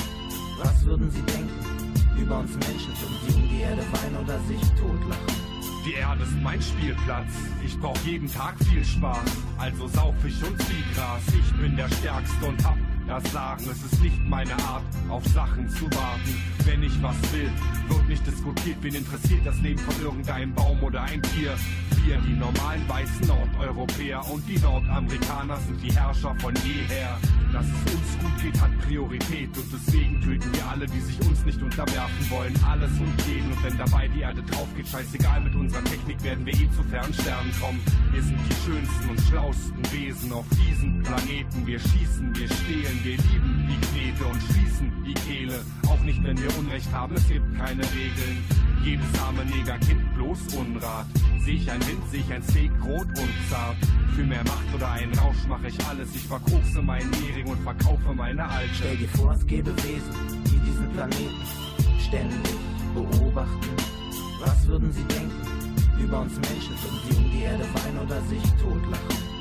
Was 0.58 0.84
würden 0.84 1.10
sie 1.10 1.22
denken? 1.22 1.71
Über 2.18 2.38
uns 2.38 2.52
Menschen 2.52 2.92
sie 2.94 3.34
um 3.34 3.48
die 3.48 3.60
Erde 3.60 3.82
weinen 3.92 4.16
oder 4.22 4.38
sich 4.40 4.60
totlachen. 4.78 5.52
Die 5.84 5.94
Erde 5.94 6.22
ist 6.22 6.40
mein 6.42 6.62
Spielplatz. 6.62 7.32
Ich 7.64 7.78
brauch 7.80 7.98
jeden 8.04 8.30
Tag 8.30 8.54
viel 8.64 8.84
Spaß. 8.84 9.18
Also 9.58 9.88
sauf 9.88 10.14
ich 10.24 10.42
und 10.44 10.60
zieh 10.62 10.84
Gras. 10.94 11.22
Ich 11.28 11.60
bin 11.60 11.76
der 11.76 11.88
Stärkste 11.88 12.46
und 12.46 12.64
hab 12.64 12.76
das 13.08 13.32
sagen. 13.32 13.64
Es 13.68 13.92
ist 13.92 14.00
nicht 14.00 14.18
meine 14.28 14.54
Art, 14.64 14.84
auf 15.08 15.26
Sachen 15.26 15.68
zu 15.68 15.86
warten. 15.86 16.42
Wenn 16.64 16.84
ich 16.84 17.02
was 17.02 17.16
will, 17.32 17.50
wird 17.88 18.08
nicht 18.08 18.26
diskutiert. 18.26 18.76
Wen 18.80 18.94
interessiert 18.94 19.44
das 19.44 19.58
Leben 19.60 19.80
von 19.80 20.00
irgendeinem 20.00 20.54
Baum 20.54 20.80
oder 20.82 21.02
ein 21.02 21.20
Tier? 21.22 21.56
Wir, 22.04 22.18
die 22.18 22.34
normalen 22.34 22.88
weißen 22.88 23.26
Nordeuropäer 23.26 24.24
und 24.30 24.46
die 24.48 24.58
Nordamerikaner 24.58 25.56
sind 25.56 25.82
die 25.82 25.92
Herrscher 25.92 26.34
von 26.40 26.54
jeher. 26.64 27.18
Dass 27.52 27.66
es 27.66 27.94
uns 27.94 28.18
gut 28.18 28.42
geht, 28.42 28.60
hat 28.62 28.70
Priorität 28.80 29.50
und 29.58 29.70
deswegen 29.70 30.18
töten 30.22 30.50
wir 30.54 30.66
alle, 30.66 30.86
die 30.86 31.00
sich 31.00 31.20
uns 31.20 31.44
nicht 31.44 31.60
unterwerfen 31.60 32.30
wollen. 32.30 32.54
Alles 32.66 32.90
und 32.98 33.12
jeden 33.28 33.52
und 33.52 33.62
wenn 33.62 33.76
dabei 33.76 34.08
die 34.08 34.20
Erde 34.20 34.42
drauf 34.42 34.68
geht, 34.74 34.88
scheißegal, 34.88 35.42
mit 35.42 35.54
unserer 35.54 35.84
Technik 35.84 36.22
werden 36.24 36.46
wir 36.46 36.54
eh 36.54 36.70
zu 36.74 36.82
fernen 36.84 37.12
Sternen 37.12 37.52
kommen. 37.60 37.80
Wir 38.10 38.22
sind 38.22 38.38
die 38.48 38.54
schönsten 38.64 39.10
und 39.10 39.20
schlausten 39.20 39.92
Wesen 39.92 40.32
auf 40.32 40.46
diesem 40.48 41.02
Planeten. 41.02 41.66
Wir 41.66 41.78
schießen, 41.78 42.34
wir 42.34 42.48
stehlen, 42.48 43.00
wir 43.04 43.16
lieben 43.16 43.68
die 43.68 43.86
Knete 43.86 44.24
und 44.24 44.42
schließen 44.44 44.92
die 45.04 45.14
Kehle. 45.14 45.60
Auch 45.88 46.00
nicht, 46.00 46.24
wenn 46.24 46.40
wir 46.40 46.56
Unrecht 46.58 46.90
haben, 46.92 47.14
es 47.14 47.28
gibt 47.28 47.54
keine 47.58 47.82
Regeln. 47.92 48.71
Jedes 48.84 49.06
arme 49.20 49.44
Negerkind 49.44 50.14
bloß 50.14 50.54
Unrat. 50.56 51.06
Sehe 51.44 51.54
ich 51.54 51.70
ein 51.70 51.80
Wind, 51.86 52.02
sehe 52.10 52.20
ich 52.20 52.32
ein 52.32 52.42
Steak, 52.42 52.72
rot 52.84 53.06
und 53.06 53.32
zart. 53.48 53.76
Für 54.16 54.24
mehr 54.24 54.42
Macht 54.44 54.74
oder 54.74 54.90
einen 54.90 55.16
Rausch 55.18 55.46
mache 55.48 55.68
ich 55.68 55.86
alles. 55.86 56.14
Ich 56.14 56.26
verkokse 56.26 56.82
meinen 56.82 57.12
Hering 57.12 57.46
und 57.46 57.62
verkaufe 57.62 58.12
meine 58.12 58.44
Alte. 58.44 58.74
Stell 58.74 58.96
dir 58.96 59.08
vor, 59.08 59.32
es 59.32 59.46
gäbe 59.46 59.74
Wesen, 59.84 60.44
die 60.46 60.58
diesen 60.58 60.90
Planeten 60.90 61.46
ständig 62.00 62.54
beobachten. 62.92 63.68
Was 64.40 64.66
würden 64.66 64.92
sie 64.92 65.04
denken 65.04 66.02
über 66.02 66.20
uns 66.20 66.34
Menschen? 66.34 66.74
Würden 66.82 67.00
sie 67.08 67.16
um 67.16 67.30
die 67.30 67.42
Erde 67.42 67.64
weinen 67.74 67.98
oder 68.04 68.20
sich 68.22 68.42
totlachen? 68.60 69.31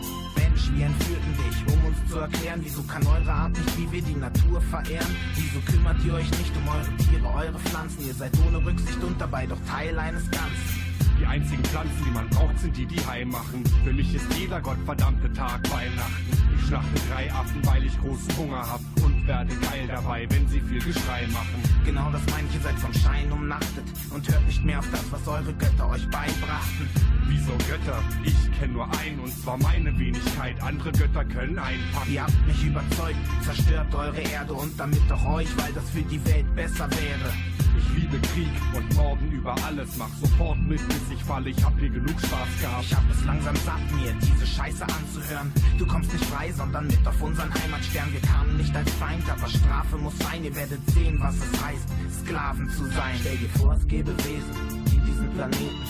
Wir 0.75 0.85
entführten 0.85 1.33
dich, 1.37 1.73
um 1.73 1.85
uns 1.85 1.97
zu 2.09 2.19
erklären, 2.19 2.61
wieso 2.63 2.81
kann 2.83 3.05
eure 3.05 3.31
Art 3.31 3.51
nicht 3.51 3.77
wie 3.77 3.91
wir 3.91 4.01
die 4.01 4.15
Natur 4.15 4.61
verehren? 4.61 5.15
Wieso 5.35 5.59
kümmert 5.71 5.97
ihr 6.05 6.13
euch 6.13 6.31
nicht 6.31 6.55
um 6.55 6.67
eure 6.67 6.97
Tiere, 6.97 7.33
eure 7.33 7.59
Pflanzen? 7.59 8.07
Ihr 8.07 8.13
seid 8.13 8.31
ohne 8.47 8.65
Rücksicht 8.65 9.03
und 9.03 9.19
dabei 9.19 9.45
doch 9.45 9.59
Teil 9.67 9.97
eines 9.99 10.29
Ganzen. 10.31 10.90
Die 11.21 11.27
einzigen 11.27 11.63
Pflanzen, 11.65 12.03
die 12.03 12.09
man 12.09 12.27
braucht, 12.29 12.57
sind 12.57 12.75
die, 12.75 12.85
die 12.87 12.99
heim 13.05 13.29
machen. 13.29 13.63
Für 13.85 13.93
mich 13.93 14.11
ist 14.15 14.25
jeder 14.33 14.59
gottverdammte 14.59 15.31
Tag 15.33 15.61
Weihnachten. 15.71 16.25
Ich 16.57 16.65
schlachte 16.65 16.99
drei 17.11 17.31
Affen, 17.31 17.63
weil 17.63 17.85
ich 17.85 17.95
großen 18.01 18.37
Hunger 18.37 18.67
hab 18.67 18.81
und 19.05 19.27
werde 19.27 19.53
geil 19.57 19.87
dabei, 19.87 20.25
wenn 20.31 20.47
sie 20.47 20.59
viel 20.59 20.81
Geschrei 20.81 21.27
machen. 21.31 21.61
Genau 21.85 22.09
das 22.09 22.21
meine 22.31 22.47
ich, 22.47 22.55
ihr 22.55 22.61
seid 22.61 22.79
vom 22.79 22.91
Schein 22.95 23.31
umnachtet 23.31 23.83
und 24.09 24.27
hört 24.27 24.45
nicht 24.47 24.65
mehr 24.65 24.79
auf 24.79 24.87
das, 24.91 25.11
was 25.11 25.27
eure 25.27 25.53
Götter 25.53 25.89
euch 25.89 26.09
beibrachten. 26.09 26.89
Wieso 27.27 27.51
Götter? 27.69 28.01
Ich 28.23 28.59
kenn 28.59 28.73
nur 28.73 28.87
einen 28.99 29.19
und 29.19 29.31
zwar 29.31 29.57
meine 29.59 29.97
Wenigkeit. 29.99 30.59
Andere 30.63 30.91
Götter 30.91 31.23
können 31.25 31.59
einpacken. 31.59 32.13
Ihr 32.13 32.23
habt 32.23 32.47
mich 32.47 32.65
überzeugt, 32.65 33.19
zerstört 33.43 33.93
eure 33.93 34.21
Erde 34.21 34.53
und 34.53 34.79
damit 34.79 35.01
doch 35.07 35.23
euch, 35.25 35.55
weil 35.57 35.71
das 35.73 35.87
für 35.91 36.01
die 36.01 36.23
Welt 36.25 36.55
besser 36.55 36.89
wäre. 36.89 37.31
Ich 37.77 38.01
liebe 38.01 38.19
Krieg 38.33 38.51
und 38.75 38.80
Morden 38.95 39.31
über 39.31 39.55
alles. 39.65 39.89
Mach 39.97 40.09
sofort 40.19 40.59
mit, 40.59 40.85
bis 40.87 41.11
ich 41.13 41.23
falle. 41.23 41.49
Ich 41.49 41.63
hab 41.63 41.77
hier 41.79 41.89
genug 41.89 42.19
Spaß 42.19 42.49
gehabt. 42.61 42.85
Ich 42.85 42.95
hab 42.95 43.03
es 43.09 43.25
langsam 43.25 43.55
satt, 43.57 43.81
mir 43.95 44.13
diese 44.21 44.45
Scheiße 44.45 44.83
anzuhören. 44.83 45.51
Du 45.77 45.85
kommst 45.85 46.11
nicht 46.13 46.25
frei, 46.25 46.51
sondern 46.51 46.87
mit 46.87 47.05
auf 47.07 47.21
unseren 47.21 47.53
Heimatstern. 47.53 48.11
Wir 48.11 48.21
kamen 48.21 48.57
nicht 48.57 48.75
als 48.75 48.91
Feind, 48.91 49.23
aber 49.29 49.47
Strafe 49.47 49.97
muss 49.97 50.17
sein. 50.19 50.43
Ihr 50.43 50.55
werdet 50.55 50.89
sehen, 50.91 51.17
was 51.19 51.35
es 51.35 51.63
heißt, 51.63 51.87
Sklaven 52.21 52.69
zu 52.69 52.85
sein. 52.85 53.15
Stell 53.19 53.37
dir 53.37 53.49
vor, 53.49 53.73
es 53.73 53.87
gäbe 53.87 54.15
Wesen, 54.17 54.85
die 54.85 54.99
diesen 54.99 55.29
Planeten 55.31 55.85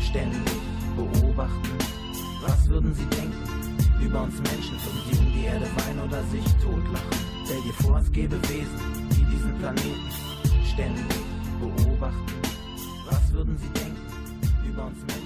ständig 0.00 0.52
beobachten. 0.96 1.78
Was 2.42 2.68
würden 2.68 2.94
sie 2.94 3.06
denken 3.06 4.02
über 4.04 4.22
uns 4.22 4.34
Menschen? 4.36 4.76
Würden 4.82 5.02
sie 5.10 5.32
die 5.32 5.44
Erde 5.44 5.66
weinen 5.76 6.00
oder 6.00 6.22
sich 6.24 6.44
totlachen? 6.62 7.32
Stell 7.44 7.62
dir 7.62 7.72
vor, 7.84 7.98
es 7.98 8.10
gäbe 8.12 8.36
Wesen, 8.48 9.08
die 9.10 9.24
diesen 9.24 9.54
Planeten 9.58 10.10
ständig 10.72 11.31
beobachten. 11.68 12.32
Was 13.10 13.32
würden 13.32 13.56
sie 13.58 13.68
denken 13.68 14.68
über 14.68 14.86
uns 14.86 14.98
Menschen? 15.06 15.21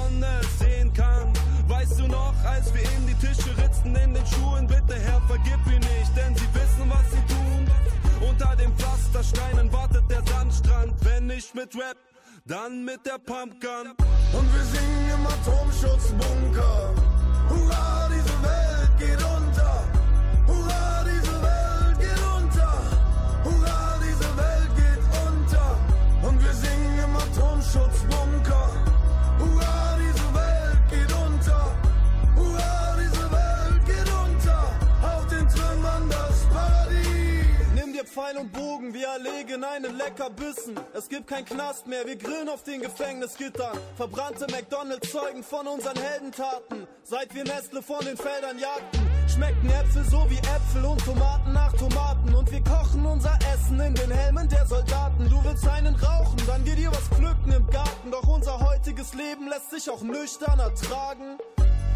Sonne 0.00 0.40
sehen 0.58 0.92
kann. 0.92 1.32
Weißt 1.68 1.98
du 1.98 2.06
noch, 2.06 2.34
als 2.44 2.72
wir 2.74 2.82
in 2.82 3.06
die 3.06 3.14
Tische 3.14 3.56
ritzten 3.62 3.94
in 3.94 4.14
den 4.14 4.26
Schuhen, 4.26 4.66
bitte 4.66 4.98
Herr, 4.98 5.20
vergib 5.26 5.64
mir 5.66 5.78
nicht, 5.78 6.16
denn 6.16 6.34
sie 6.34 6.48
wissen, 6.54 6.88
was 6.88 7.10
sie 7.10 7.34
tun. 7.34 8.28
Unter 8.28 8.56
den 8.56 8.72
Pflastersteinen 8.76 9.72
wartet 9.72 10.04
der 10.10 10.22
Sandstrand, 10.26 10.94
wenn 11.04 11.26
nicht 11.26 11.54
mit 11.54 11.74
Rap, 11.74 11.96
dann 12.44 12.84
mit 12.84 13.04
der 13.06 13.18
Pumpgun. 13.18 13.94
Und 14.32 14.54
wir 14.54 14.64
singen 14.74 15.10
im 15.14 15.26
Atomschutzbunker. 15.26 16.94
Hurra, 17.48 18.08
diese 18.08 18.36
Welt 18.42 18.98
geht 18.98 19.22
unter. 19.22 19.84
Hurra, 20.46 21.04
diese 21.04 21.36
Welt 21.42 21.98
geht 21.98 22.22
unter. 22.36 22.72
Hurra, 23.44 23.98
diese 24.06 24.36
Welt 24.36 24.72
geht 24.76 25.04
unter. 25.26 26.28
Und 26.28 26.44
wir 26.44 26.52
singen 26.52 26.98
im 27.04 27.16
Atomschutzbunker. 27.16 28.89
Pfeil 38.10 38.38
und 38.38 38.52
Bogen, 38.52 38.92
wir 38.92 39.06
erlegen 39.06 39.62
einen 39.62 39.96
Leckerbissen. 39.96 40.74
Es 40.94 41.08
gibt 41.08 41.28
kein 41.28 41.44
Knast 41.44 41.86
mehr, 41.86 42.04
wir 42.06 42.16
grillen 42.16 42.48
auf 42.48 42.64
den 42.64 42.80
Gefängnisgittern. 42.80 43.78
Verbrannte 43.96 44.48
McDonalds 44.50 45.12
zeugen 45.12 45.44
von 45.44 45.68
unseren 45.68 45.96
Heldentaten. 45.96 46.88
Seit 47.04 47.32
wir 47.36 47.44
Nestle 47.44 47.80
von 47.80 48.04
den 48.04 48.16
Feldern 48.16 48.58
jagten, 48.58 49.08
schmecken 49.32 49.70
Äpfel 49.70 50.02
so 50.10 50.28
wie 50.28 50.38
Äpfel 50.38 50.84
und 50.84 51.04
Tomaten 51.04 51.52
nach 51.52 51.72
Tomaten. 51.74 52.34
Und 52.34 52.50
wir 52.50 52.64
kochen 52.64 53.06
unser 53.06 53.38
Essen 53.54 53.78
in 53.78 53.94
den 53.94 54.10
Helmen 54.10 54.48
der 54.48 54.66
Soldaten. 54.66 55.30
Du 55.30 55.44
willst 55.44 55.68
einen 55.68 55.94
rauchen, 55.94 56.38
dann 56.48 56.64
geh 56.64 56.74
dir 56.74 56.90
was 56.90 57.08
pflücken 57.10 57.52
im 57.52 57.66
Garten. 57.70 58.10
Doch 58.10 58.26
unser 58.26 58.58
heutiges 58.58 59.14
Leben 59.14 59.48
lässt 59.48 59.70
sich 59.70 59.88
auch 59.88 60.02
nüchtern 60.02 60.58
ertragen. 60.58 61.38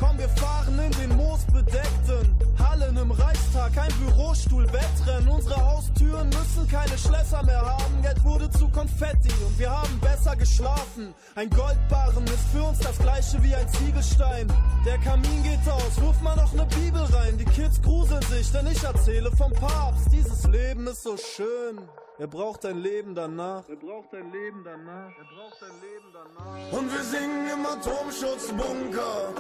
Komm, 0.05 0.19
wir 0.19 0.29
fahren 0.29 0.79
in 0.79 0.91
den 0.93 1.17
moosbedeckten 1.17 2.37
Hallen 2.59 2.97
im 2.97 3.11
Reichstag, 3.11 3.73
ein 3.79 3.93
Bürostuhl, 4.05 4.67
Wettrennen. 4.71 5.29
Unsere 5.29 5.57
Haustüren 5.57 6.29
müssen 6.29 6.69
keine 6.69 6.99
Schlösser 6.99 7.43
mehr 7.45 7.63
haben. 7.63 8.03
Geld 8.03 8.23
wurde 8.23 8.51
zu 8.51 8.69
Konfetti 8.69 9.33
und 9.47 9.59
wir 9.59 9.71
haben 9.71 9.99
besser 10.01 10.37
geschlafen. 10.37 11.15
Ein 11.37 11.49
Goldbarren 11.49 12.25
ist 12.25 12.49
für 12.53 12.63
uns 12.65 12.81
das 12.81 12.99
gleiche 12.99 13.43
wie 13.43 13.55
ein 13.55 13.69
Ziegelstein. 13.69 14.53
Der 14.85 14.99
Kamin 14.99 15.43
geht 15.43 15.67
aus, 15.69 16.01
wirf 16.01 16.21
mal 16.21 16.37
noch 16.37 16.53
ne 16.53 16.67
Bibel 16.67 17.03
rein. 17.05 17.39
Die 17.39 17.47
Kids 17.47 17.81
gruseln 17.81 18.23
sich, 18.23 18.53
denn 18.53 18.67
ich 18.67 18.83
erzähle 18.83 19.31
vom 19.35 19.53
Papst. 19.53 20.13
Dieses 20.13 20.45
Leben 20.45 20.87
ist 20.87 21.03
so 21.03 21.17
schön. 21.17 21.79
Er 22.17 22.29
braucht 22.29 22.65
ein 22.65 22.79
Leben 22.79 23.13
danach. 23.13 23.69
Er 23.69 23.75
braucht 23.75 24.15
ein 24.15 24.31
Leben 24.31 24.63
danach. 24.63 25.11
Er 25.19 25.25
braucht 25.25 25.61
ein 25.65 25.81
Leben 25.81 26.13
danach. 26.13 26.73
Und 26.73 26.93
wir 26.93 27.03
singen 27.03 27.51
im 27.53 27.67
Atomschutzbunker. 27.67 29.35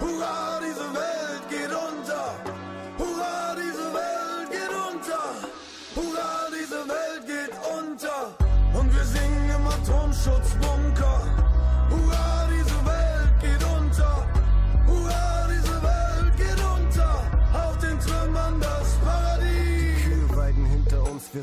Hurra, 0.00 0.60
diese 0.60 0.92
Welt 0.92 1.48
geht 1.48 1.70
unter. 1.70 2.34
Hurra, 2.98 3.54
diese 3.54 3.94
Welt 3.94 4.50
geht 4.50 4.74
unter. 4.74 5.22
Hurra, 5.94 6.48
diese 6.50 6.88
Welt 6.88 7.26
geht 7.26 7.54
unter. 7.80 8.34
Und 8.76 8.92
wir 8.92 9.04
singen 9.04 9.50
im 9.54 9.66
Atomschutzbunker. 9.68 11.15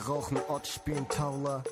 Rauchen 0.08 0.38
Ott, 0.47 0.68
spielen 0.68 1.08
Taula. 1.10 1.64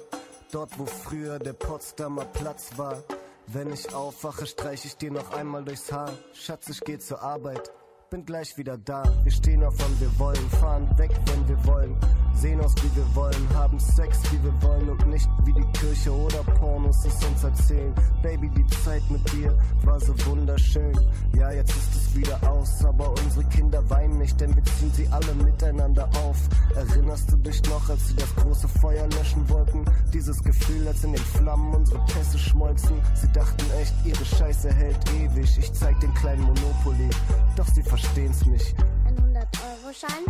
Dort, 0.51 0.77
wo 0.77 0.85
früher 0.85 1.39
der 1.39 1.53
Potsdamer 1.53 2.25
Platz 2.25 2.71
war. 2.77 3.03
Wenn 3.47 3.71
ich 3.71 3.93
aufwache, 3.93 4.45
streich 4.45 4.85
ich 4.85 4.97
dir 4.97 5.11
noch 5.11 5.31
einmal 5.31 5.63
durchs 5.63 5.91
Haar. 5.91 6.13
Schatz, 6.33 6.69
ich 6.69 6.81
geh 6.81 6.99
zur 6.99 7.21
Arbeit 7.21 7.71
bin 8.11 8.25
gleich 8.25 8.57
wieder 8.57 8.77
da. 8.77 9.03
Wir 9.23 9.31
stehen 9.31 9.63
auf, 9.63 9.73
wann 9.77 9.99
wir 10.01 10.19
wollen, 10.19 10.49
fahren 10.59 10.85
weg, 10.97 11.11
wenn 11.27 11.47
wir 11.47 11.65
wollen. 11.65 11.95
Sehen 12.33 12.59
aus, 12.59 12.73
wie 12.77 12.95
wir 12.95 13.15
wollen, 13.15 13.49
haben 13.53 13.79
Sex, 13.79 14.19
wie 14.31 14.43
wir 14.43 14.61
wollen 14.63 14.89
und 14.89 15.07
nicht 15.07 15.29
wie 15.43 15.53
die 15.53 15.79
Kirche 15.79 16.11
oder 16.11 16.43
Pornos 16.59 17.05
es 17.05 17.23
uns 17.23 17.43
erzählen. 17.43 17.93
Baby, 18.21 18.49
die 18.49 18.65
Zeit 18.83 19.03
mit 19.09 19.31
dir 19.31 19.55
war 19.83 19.99
so 19.99 20.13
wunderschön. 20.25 20.97
Ja, 21.37 21.51
jetzt 21.51 21.69
ist 21.69 21.95
es 21.95 22.15
wieder 22.15 22.39
aus, 22.51 22.83
aber 22.83 23.11
unsere 23.11 23.45
Kinder 23.45 23.87
weinen 23.89 24.17
nicht, 24.17 24.39
denn 24.41 24.55
wir 24.55 24.63
ziehen 24.63 24.91
sie 24.93 25.07
alle 25.09 25.33
miteinander 25.35 26.09
auf. 26.25 26.37
Erinnerst 26.75 27.31
du 27.31 27.37
dich 27.37 27.61
noch, 27.69 27.89
als 27.89 28.07
sie 28.09 28.15
das 28.15 28.35
große 28.35 28.67
Feuer 28.67 29.07
löschen 29.07 29.47
wollten? 29.49 29.85
Dieses 30.13 30.43
Gefühl, 30.43 30.87
als 30.87 31.03
in 31.03 31.13
den 31.13 31.23
Flammen 31.23 31.73
unsere 31.73 31.99
Pässe 32.05 32.39
schmolzen. 32.39 32.97
Sie 33.13 33.31
dachten 33.31 33.63
echt, 33.79 33.93
ihre 34.03 34.25
Scheiße 34.25 34.73
hält 34.73 34.97
ewig. 35.13 35.57
Ich 35.57 35.71
zeig 35.73 35.99
den 35.99 36.13
kleinen 36.15 36.41
Monopoly, 36.41 37.09
doch 37.55 37.67
sie 37.67 37.83
verstehen's 38.01 38.45
nicht. 38.45 38.75
Ein 39.05 39.15
100-Euro-Schein? 39.15 40.25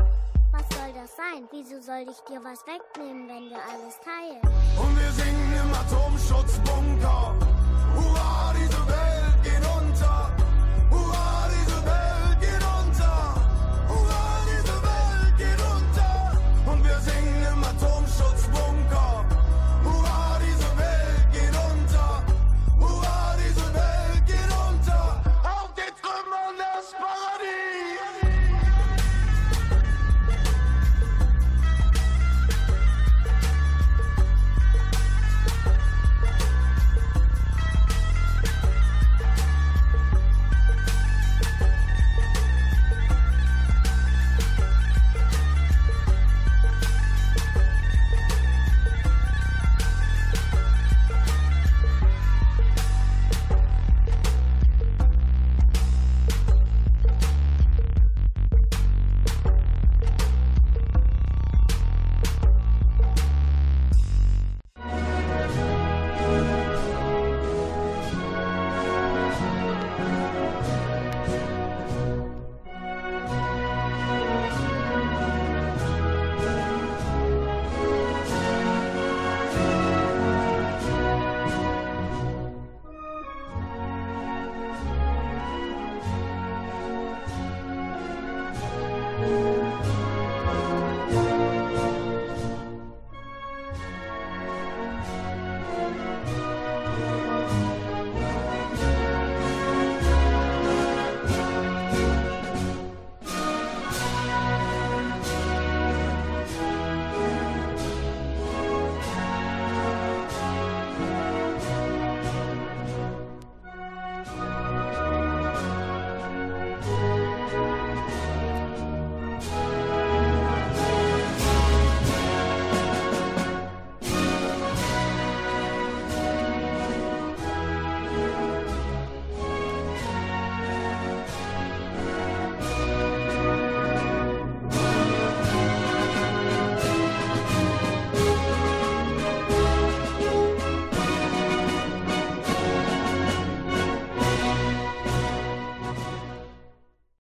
Was 0.52 0.68
soll 0.78 0.94
das 0.94 1.16
sein? 1.16 1.48
Wieso 1.52 1.82
soll 1.82 2.06
ich 2.10 2.20
dir 2.28 2.42
was 2.44 2.60
wegnehmen, 2.68 3.28
wenn 3.28 3.50
wir 3.50 3.58
alles 3.58 3.96
teilen? 4.04 4.42
Und 4.78 5.00
wir 5.00 5.12
singen 5.12 5.54
im 5.64 5.74
Atomschutzbunker. 5.74 7.36
Hurra, 7.96 8.54
diese 8.54 8.88
Welt! 8.88 9.11